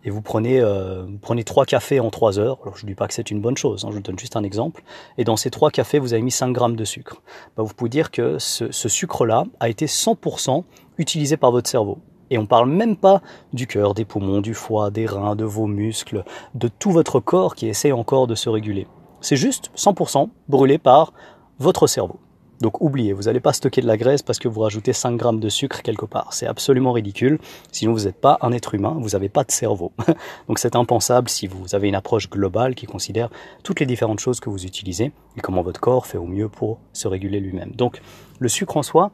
et 0.04 0.10
vous 0.10 0.22
prenez, 0.22 0.60
euh, 0.60 1.06
prenez 1.22 1.44
3 1.44 1.66
cafés 1.66 2.00
en 2.00 2.10
3 2.10 2.40
heures. 2.40 2.60
Alors 2.64 2.78
je 2.78 2.86
ne 2.86 2.90
dis 2.90 2.96
pas 2.96 3.08
que 3.08 3.14
c'est 3.14 3.32
une 3.32 3.42
bonne 3.42 3.58
chose, 3.58 3.86
hein, 3.86 3.90
je 3.92 3.96
vous 3.96 4.02
donne 4.02 4.20
juste 4.20 4.36
un 4.36 4.44
exemple. 4.44 4.84
Et 5.18 5.24
dans 5.24 5.38
ces 5.38 5.50
3 5.50 5.72
cafés, 5.72 6.00
vous 6.00 6.14
avez 6.14 6.22
mis 6.22 6.32
5 6.32 6.52
grammes 6.52 6.76
de 6.76 6.86
sucre. 6.86 7.22
Bah, 7.56 7.64
vous 7.64 7.74
pouvez 7.74 7.90
dire 7.90 8.12
que 8.12 8.40
ce, 8.40 8.72
ce 8.72 8.90
sucre-là 8.90 9.46
a 9.60 9.70
été 9.70 9.86
100% 9.86 10.64
utilisé 10.98 11.38
par 11.38 11.52
votre 11.52 11.70
cerveau. 11.70 12.00
Et 12.30 12.38
on 12.38 12.46
parle 12.46 12.70
même 12.70 12.98
pas 12.98 13.22
du 13.54 13.68
cœur, 13.68 13.94
des 13.94 14.06
poumons, 14.06 14.42
du 14.42 14.54
foie, 14.54 14.92
des 14.92 15.06
reins, 15.06 15.36
de 15.36 15.46
vos 15.46 15.68
muscles, 15.68 16.24
de 16.56 16.68
tout 16.68 16.92
votre 16.92 17.20
corps 17.20 17.56
qui 17.56 17.68
essaie 17.68 17.92
encore 17.92 18.28
de 18.28 18.36
se 18.36 18.50
réguler. 18.50 18.88
C'est 19.22 19.38
juste 19.38 19.72
100% 19.76 20.30
brûlé 20.48 20.78
par 20.78 21.14
votre 21.60 21.88
cerveau. 21.88 22.20
Donc 22.62 22.82
oubliez, 22.82 23.14
vous 23.14 23.24
n'allez 23.24 23.40
pas 23.40 23.54
stocker 23.54 23.82
de 23.82 23.88
la 23.88 23.98
graisse 23.98 24.22
parce 24.22 24.40
que 24.40 24.48
vous 24.48 24.62
rajoutez 24.62 24.94
5 24.94 25.16
grammes 25.16 25.40
de 25.40 25.50
sucre 25.50 25.82
quelque 25.82 26.06
part. 26.06 26.34
C'est 26.34 26.48
absolument 26.48 26.92
ridicule. 26.92 27.40
Sinon 27.72 27.94
vous 27.94 28.06
n'êtes 28.06 28.20
pas 28.20 28.38
un 28.42 28.52
être 28.52 28.74
humain, 28.74 28.98
vous 29.00 29.10
n'avez 29.10 29.30
pas 29.30 29.44
de 29.44 29.52
cerveau. 29.52 29.92
Donc 30.48 30.60
c'est 30.60 30.76
impensable 30.76 31.30
si 31.30 31.48
vous 31.48 31.76
avez 31.76 31.88
une 31.88 31.96
approche 31.96 32.30
globale 32.30 32.76
qui 32.76 32.86
considère 32.86 33.30
toutes 33.64 33.80
les 33.80 33.86
différentes 33.86 34.20
choses 34.20 34.40
que 34.40 34.50
vous 34.50 34.66
utilisez 34.66 35.12
et 35.38 35.42
comment 35.42 35.62
votre 35.62 35.80
corps 35.80 36.08
fait 36.08 36.18
au 36.18 36.26
mieux 36.26 36.50
pour 36.50 36.80
se 36.94 37.08
réguler 37.08 37.40
lui-même. 37.40 37.72
Donc 37.72 38.02
le 38.40 38.50
sucre 38.50 38.78
en 38.78 38.84
soi, 38.84 39.12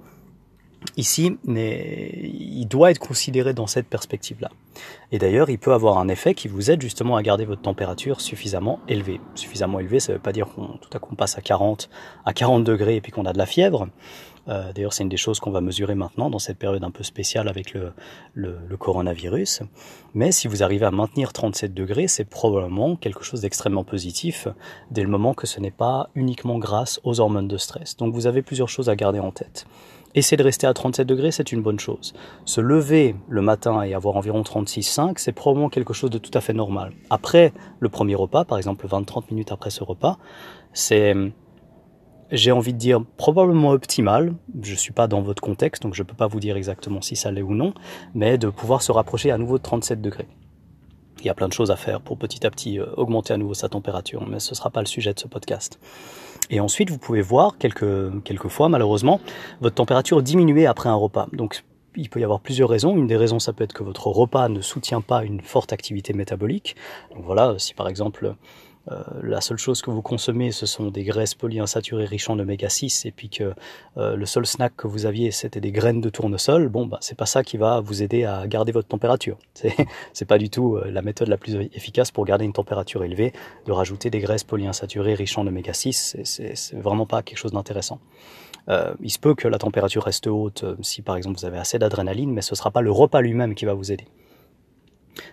ici, 0.98 1.38
il 1.48 2.66
doit 2.66 2.92
être 2.92 3.00
considéré 3.00 3.54
dans 3.54 3.68
cette 3.68 3.88
perspective-là. 3.88 4.50
Et 5.12 5.20
d'ailleurs, 5.20 5.50
il 5.50 5.60
peut 5.60 5.74
avoir 5.74 5.98
un 5.98 6.08
effet 6.08 6.34
qui 6.34 6.48
vous 6.48 6.72
aide 6.72 6.82
justement 6.82 7.16
à 7.16 7.22
garder 7.22 7.46
votre 7.46 7.62
température 7.62 8.22
suffisamment 8.22 8.80
élevée. 8.88 9.22
Suffisamment 9.36 9.80
élevée, 9.80 10.00
ça 10.00 10.12
ne 10.12 10.18
veut 10.18 10.22
pas 10.22 10.32
dire 10.32 10.48
qu'on 10.48 10.68
tout 10.82 10.90
à 10.94 11.00
coup 11.00 11.10
on 11.12 11.16
passe 11.16 11.38
à 11.38 11.42
40, 11.42 11.90
à 12.26 12.34
40 12.34 12.64
degrés 12.64 12.96
et 12.96 13.02
puis 13.02 13.12
qu'on 13.12 13.26
a 13.26 13.34
de 13.34 13.38
la 13.38 13.46
fièvre. 13.46 13.88
Euh, 14.50 14.74
d'ailleurs, 14.74 14.94
c'est 14.94 15.04
une 15.04 15.10
des 15.10 15.18
choses 15.18 15.40
qu'on 15.40 15.52
va 15.52 15.62
mesurer 15.62 15.96
maintenant 15.96 16.30
dans 16.30 16.40
cette 16.40 16.58
période 16.58 16.84
un 16.84 16.92
peu 16.92 17.04
spéciale 17.04 17.48
avec 17.48 17.74
le, 17.74 17.94
le, 18.34 18.76
coronavirus. 18.78 19.62
Mais 20.14 20.32
si 20.32 20.48
vous 20.48 20.64
arrivez 20.64 20.86
à 20.86 20.92
maintenir 20.92 21.32
37 21.32 21.74
degrés, 21.74 22.08
c'est 22.08 22.26
probablement 22.26 22.96
quelque 22.98 23.24
chose 23.24 23.42
d'extrêmement 23.42 23.86
positif 23.86 24.48
dès 24.92 25.02
le 25.02 25.08
moment 25.08 25.34
que 25.34 25.48
ce 25.48 25.60
n'est 25.60 25.72
pas 25.72 26.10
uniquement 26.16 26.58
grâce 26.58 27.00
aux 27.04 27.20
hormones 27.22 27.48
de 27.48 27.58
stress. 27.58 27.96
Donc 27.96 28.14
vous 28.14 28.28
avez 28.28 28.42
plusieurs 28.42 28.70
choses 28.70 28.90
à 28.90 28.96
garder 28.96 29.20
en 29.20 29.32
tête. 29.32 29.66
Essayer 30.16 30.38
de 30.38 30.44
rester 30.44 30.68
à 30.68 30.74
37 30.74 31.08
degrés, 31.08 31.32
c'est 31.32 31.52
une 31.52 31.64
bonne 31.64 31.80
chose. 31.80 32.14
Se 32.46 32.62
lever 32.62 33.16
le 33.30 33.42
matin 33.42 33.82
et 33.82 33.96
avoir 33.96 34.16
environ 34.16 34.42
36,5, 34.42 35.14
c'est 35.18 35.32
probablement 35.32 35.70
quelque 35.70 35.94
chose 35.94 36.12
de 36.12 36.20
tout 36.20 36.32
à 36.36 36.42
fait 36.42 36.54
normal. 36.54 36.94
Après 37.10 37.52
le 37.80 37.90
premier 37.90 38.14
repas, 38.14 38.46
par 38.46 38.60
exemple 38.60 38.88
20-30 38.88 39.24
minutes 39.32 39.52
après 39.52 39.72
ce 39.72 39.84
repas, 39.84 40.20
c'est, 40.72 41.16
j'ai 42.32 42.52
envie 42.52 42.74
de 42.74 42.78
dire, 42.78 43.04
probablement 43.18 43.72
optimal. 43.72 44.36
Je 44.62 44.76
suis 44.76 44.94
pas 44.94 45.08
dans 45.08 45.22
votre 45.22 45.42
contexte, 45.42 45.82
donc 45.82 45.96
je 45.96 46.04
peux 46.04 46.16
pas 46.16 46.28
vous 46.28 46.40
dire 46.40 46.58
exactement 46.58 47.02
si 47.02 47.16
ça 47.16 47.32
l'est 47.32 47.42
ou 47.42 47.56
non, 47.56 47.74
mais 48.14 48.38
de 48.38 48.50
pouvoir 48.50 48.84
se 48.84 48.92
rapprocher 48.92 49.32
à 49.32 49.40
nouveau 49.40 49.58
de 49.58 49.64
37 49.64 50.00
degrés. 50.00 50.28
Il 51.20 51.26
y 51.26 51.30
a 51.30 51.34
plein 51.34 51.48
de 51.48 51.54
choses 51.54 51.72
à 51.72 51.76
faire 51.76 52.02
pour 52.02 52.18
petit 52.18 52.46
à 52.46 52.50
petit 52.50 52.80
euh, 52.80 52.86
augmenter 52.98 53.34
à 53.34 53.38
nouveau 53.38 53.54
sa 53.54 53.70
température, 53.70 54.28
mais 54.28 54.40
ce 54.40 54.52
ne 54.52 54.56
sera 54.56 54.70
pas 54.70 54.82
le 54.82 54.88
sujet 54.88 55.14
de 55.14 55.20
ce 55.20 55.28
podcast. 55.28 55.80
Et 56.50 56.60
ensuite, 56.60 56.90
vous 56.90 56.98
pouvez 56.98 57.22
voir 57.22 57.58
quelques, 57.58 58.24
quelques 58.24 58.60
malheureusement, 58.70 59.20
votre 59.62 59.76
température 59.76 60.22
diminuer 60.22 60.66
après 60.66 60.90
un 60.90 60.96
repas. 60.96 61.28
Donc, 61.32 61.64
il 61.96 62.10
peut 62.10 62.20
y 62.20 62.24
avoir 62.24 62.40
plusieurs 62.40 62.70
raisons. 62.70 62.96
Une 62.96 63.08
des 63.08 63.18
raisons, 63.18 63.40
ça 63.40 63.54
peut 63.54 63.64
être 63.64 63.74
que 63.74 63.84
votre 63.84 64.08
repas 64.08 64.50
ne 64.50 64.62
soutient 64.62 65.02
pas 65.02 65.24
une 65.24 65.42
forte 65.42 65.74
activité 65.74 66.14
métabolique. 66.14 66.76
Donc 67.14 67.24
voilà, 67.24 67.56
si 67.58 67.74
par 67.74 67.88
exemple 67.88 68.36
euh, 68.92 69.02
la 69.22 69.40
seule 69.40 69.58
chose 69.58 69.82
que 69.82 69.90
vous 69.92 70.02
consommez, 70.02 70.52
ce 70.52 70.66
sont 70.66 70.90
des 70.92 71.04
graisses 71.04 71.36
polyinsaturées 71.36 72.06
riches 72.06 72.30
en 72.30 72.38
oméga 72.38 72.68
6, 72.70 73.06
et 73.06 73.12
puis 73.12 73.30
que 73.30 73.54
euh, 73.98 74.16
le 74.16 74.26
seul 74.26 74.46
snack 74.46 74.76
que 74.76 74.88
vous 74.88 75.06
aviez, 75.06 75.32
c'était 75.32 75.62
des 75.62 75.72
graines 75.72 76.02
de 76.02 76.10
tournesol, 76.10 76.68
bon, 76.68 76.86
bah, 76.86 76.98
c'est 77.02 77.18
pas 77.18 77.26
ça 77.26 77.44
qui 77.44 77.58
va 77.58 77.80
vous 77.80 78.04
aider 78.04 78.26
à 78.26 78.46
garder 78.48 78.72
votre 78.72 78.88
température. 78.88 79.38
C'est 80.14 80.26
pas 80.26 80.38
du 80.38 80.50
tout 80.50 80.76
euh, 80.76 80.92
la 80.92 81.02
méthode 81.02 81.28
la 81.28 81.38
plus 81.38 81.56
efficace 81.74 82.12
pour 82.12 82.26
garder 82.26 82.46
une 82.46 82.54
température 82.54 83.04
élevée, 83.04 83.34
de 83.66 83.72
rajouter 83.72 84.10
des 84.10 84.20
graisses 84.20 84.44
polyinsaturées 84.44 85.14
riches 85.14 85.38
en 85.38 85.48
oméga 85.48 85.74
6, 85.74 86.18
c'est 86.24 86.76
vraiment 86.76 87.06
pas 87.06 87.22
quelque 87.22 87.38
chose 87.38 87.52
d'intéressant. 87.52 88.00
Il 89.02 89.12
se 89.12 89.20
peut 89.20 89.36
que 89.36 89.48
la 89.48 89.58
température 89.58 90.04
reste 90.04 90.28
haute 90.28 90.64
si 90.82 91.02
par 91.02 91.18
exemple 91.18 91.38
vous 91.38 91.46
avez 91.46 91.58
assez 91.58 91.80
d'adrénaline, 91.80 92.32
mais 92.32 92.42
ce 92.42 92.56
sera 92.56 92.72
pas 92.72 92.82
le 92.82 92.92
repas 92.92 93.22
lui-même 93.22 93.56
qui 93.56 93.66
va 93.66 93.74
vous 93.74 93.92
aider. 93.92 94.06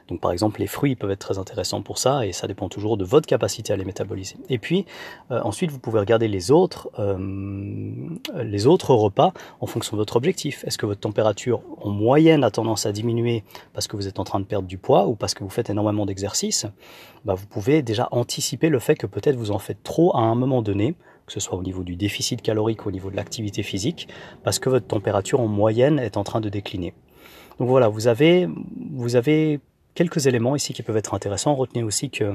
Donc 0.09 0.21
par 0.21 0.33
exemple 0.33 0.61
les 0.61 0.67
fruits 0.67 0.97
peuvent 0.97 1.11
être 1.11 1.21
très 1.21 1.39
intéressants 1.39 1.83
pour 1.83 1.99
ça 1.99 2.27
et 2.27 2.33
ça 2.33 2.47
dépend 2.47 2.69
toujours 2.69 2.97
de 2.97 3.05
votre 3.05 3.27
capacité 3.27 3.73
à 3.73 3.77
les 3.77 3.85
métaboliser. 3.85 4.37
Et 4.49 4.59
puis 4.59 4.87
euh, 5.31 5.41
ensuite 5.43 5.71
vous 5.71 5.79
pouvez 5.79 6.01
regarder 6.01 6.29
les 6.29 6.51
autres, 6.51 6.91
euh, 6.99 8.09
les 8.43 8.67
autres 8.67 8.95
repas 8.95 9.33
en 9.61 9.67
fonction 9.67 9.97
de 9.97 10.01
votre 10.01 10.17
objectif. 10.17 10.65
Est-ce 10.65 10.79
que 10.79 10.87
votre 10.87 11.01
température 11.01 11.63
en 11.81 11.91
moyenne 11.91 12.45
a 12.45 12.51
tendance 12.51 12.87
à 12.87 12.93
diminuer 12.93 13.45
parce 13.73 13.87
que 13.87 13.97
vous 13.97 14.09
êtes 14.09 14.19
en 14.19 14.25
train 14.25 14.41
de 14.41 14.45
perdre 14.45 14.69
du 14.69 14.79
poids 14.79 15.07
ou 15.07 15.15
parce 15.15 15.35
que 15.35 15.45
vous 15.45 15.51
faites 15.51 15.71
énormément 15.71 16.07
d'exercice 16.07 16.67
bah, 17.25 17.35
Vous 17.35 17.47
pouvez 17.47 17.83
déjà 17.83 18.09
anticiper 18.11 18.69
le 18.69 18.79
fait 18.79 18.97
que 18.97 19.07
peut-être 19.07 19.37
vous 19.37 19.51
en 19.51 19.59
faites 19.59 19.83
trop 19.83 20.17
à 20.17 20.21
un 20.21 20.35
moment 20.35 20.63
donné 20.63 20.95
que 21.31 21.35
ce 21.35 21.41
soit 21.41 21.57
au 21.57 21.63
niveau 21.63 21.85
du 21.85 21.95
déficit 21.95 22.43
calorique 22.43 22.85
ou 22.85 22.89
au 22.89 22.93
niveau 22.93 23.09
de 23.09 23.15
l'activité 23.15 23.63
physique, 23.63 24.09
parce 24.43 24.59
que 24.59 24.69
votre 24.69 24.89
température 24.89 25.39
en 25.39 25.47
moyenne 25.47 26.01
est 26.01 26.17
en 26.17 26.25
train 26.25 26.41
de 26.41 26.49
décliner. 26.49 26.93
Donc 27.61 27.69
voilà, 27.69 27.89
vous 27.89 28.09
avez, 28.09 28.49
vous 28.91 29.15
avez 29.15 29.61
quelques 30.01 30.27
éléments 30.27 30.57
ici 30.57 30.73
qui 30.73 30.83
peuvent 30.83 30.97
être 30.97 31.13
intéressants. 31.13 31.55
Retenez 31.55 31.83
aussi 31.83 32.09
que 32.09 32.35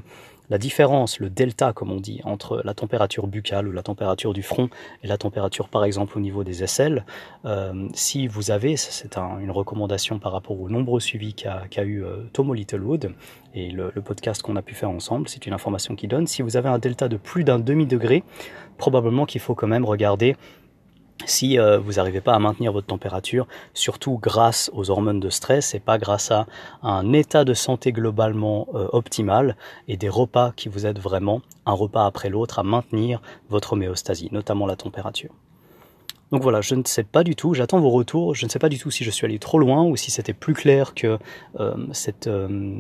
la 0.51 0.59
différence, 0.59 1.19
le 1.19 1.31
delta 1.31 1.73
comme 1.73 1.91
on 1.91 1.99
dit, 1.99 2.21
entre 2.23 2.61
la 2.63 2.75
température 2.75 3.25
buccale 3.25 3.67
ou 3.67 3.71
la 3.71 3.81
température 3.81 4.33
du 4.33 4.43
front 4.43 4.69
et 5.01 5.07
la 5.07 5.17
température 5.17 5.67
par 5.67 5.83
exemple 5.83 6.15
au 6.15 6.21
niveau 6.21 6.43
des 6.43 6.63
aisselles, 6.63 7.07
euh, 7.45 7.87
si 7.95 8.27
vous 8.27 8.51
avez, 8.51 8.77
c'est 8.77 9.17
une 9.17 9.49
recommandation 9.49 10.19
par 10.19 10.31
rapport 10.31 10.61
au 10.61 10.69
nombreux 10.69 10.99
suivis 10.99 11.33
qu'a 11.33 11.83
eu 11.83 12.03
euh, 12.03 12.17
Tomo 12.33 12.53
Littlewood 12.53 13.13
et 13.55 13.71
le, 13.71 13.91
le 13.95 14.01
podcast 14.03 14.43
qu'on 14.43 14.57
a 14.57 14.61
pu 14.61 14.75
faire 14.75 14.91
ensemble, 14.91 15.27
c'est 15.27 15.47
une 15.47 15.53
information 15.53 15.95
qui 15.95 16.07
donne, 16.07 16.27
si 16.27 16.43
vous 16.43 16.57
avez 16.57 16.69
un 16.69 16.77
delta 16.77 17.07
de 17.07 17.17
plus 17.17 17.43
d'un 17.43 17.57
demi-degré, 17.57 18.23
probablement 18.77 19.25
qu'il 19.25 19.41
faut 19.41 19.55
quand 19.55 19.65
même 19.65 19.85
regarder 19.85 20.35
si 21.25 21.57
euh, 21.57 21.79
vous 21.79 21.93
n'arrivez 21.93 22.21
pas 22.21 22.33
à 22.33 22.39
maintenir 22.39 22.71
votre 22.71 22.87
température, 22.87 23.47
surtout 23.73 24.19
grâce 24.21 24.69
aux 24.73 24.89
hormones 24.89 25.19
de 25.19 25.29
stress 25.29 25.73
et 25.73 25.79
pas 25.79 25.97
grâce 25.97 26.31
à 26.31 26.45
un 26.83 27.13
état 27.13 27.45
de 27.45 27.53
santé 27.53 27.91
globalement 27.91 28.67
euh, 28.75 28.87
optimal 28.91 29.55
et 29.87 29.97
des 29.97 30.09
repas 30.09 30.51
qui 30.55 30.69
vous 30.69 30.85
aident 30.85 30.99
vraiment, 30.99 31.41
un 31.65 31.73
repas 31.73 32.05
après 32.05 32.29
l'autre, 32.29 32.59
à 32.59 32.63
maintenir 32.63 33.21
votre 33.49 33.73
homéostasie, 33.73 34.29
notamment 34.31 34.67
la 34.67 34.75
température. 34.75 35.31
Donc 36.31 36.41
voilà, 36.41 36.61
je 36.61 36.73
ne 36.75 36.83
sais 36.85 37.03
pas 37.03 37.23
du 37.23 37.35
tout, 37.35 37.53
j'attends 37.53 37.79
vos 37.79 37.91
retours, 37.91 38.33
je 38.33 38.45
ne 38.45 38.49
sais 38.49 38.57
pas 38.57 38.69
du 38.69 38.79
tout 38.79 38.89
si 38.89 39.03
je 39.03 39.11
suis 39.11 39.25
allé 39.25 39.37
trop 39.37 39.59
loin 39.59 39.83
ou 39.83 39.95
si 39.95 40.09
c'était 40.09 40.33
plus 40.33 40.53
clair 40.53 40.95
que 40.95 41.19
euh, 41.59 41.75
euh, 42.27 42.79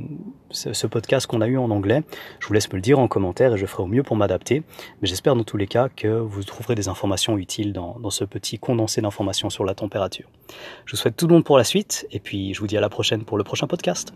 ce, 0.49 0.87
podcast 0.87 1.27
qu'on 1.27 1.41
a 1.41 1.47
eu 1.47 1.57
en 1.57 1.69
anglais. 1.69 2.03
Je 2.39 2.47
vous 2.47 2.53
laisse 2.53 2.69
me 2.69 2.75
le 2.75 2.81
dire 2.81 2.97
en 2.97 3.07
commentaire 3.07 3.53
et 3.53 3.57
je 3.57 3.65
ferai 3.65 3.83
au 3.83 3.87
mieux 3.87 4.03
pour 4.03 4.15
m'adapter. 4.15 4.63
Mais 5.01 5.07
j'espère 5.07 5.35
dans 5.35 5.43
tous 5.43 5.57
les 5.57 5.67
cas 5.67 5.89
que 5.89 6.07
vous 6.07 6.43
trouverez 6.43 6.75
des 6.75 6.87
informations 6.87 7.37
utiles 7.37 7.71
dans, 7.71 7.97
dans 7.99 8.09
ce 8.09 8.23
petit 8.23 8.57
condensé 8.57 9.01
d'informations 9.01 9.51
sur 9.51 9.63
la 9.63 9.75
température. 9.75 10.27
Je 10.85 10.93
vous 10.93 10.97
souhaite 10.97 11.15
tout 11.15 11.27
le 11.27 11.33
monde 11.33 11.45
pour 11.45 11.57
la 11.57 11.63
suite 11.63 12.07
et 12.11 12.19
puis 12.19 12.53
je 12.53 12.59
vous 12.59 12.67
dis 12.67 12.77
à 12.77 12.81
la 12.81 12.89
prochaine 12.89 13.25
pour 13.25 13.37
le 13.37 13.43
prochain 13.43 13.67
podcast. 13.67 14.13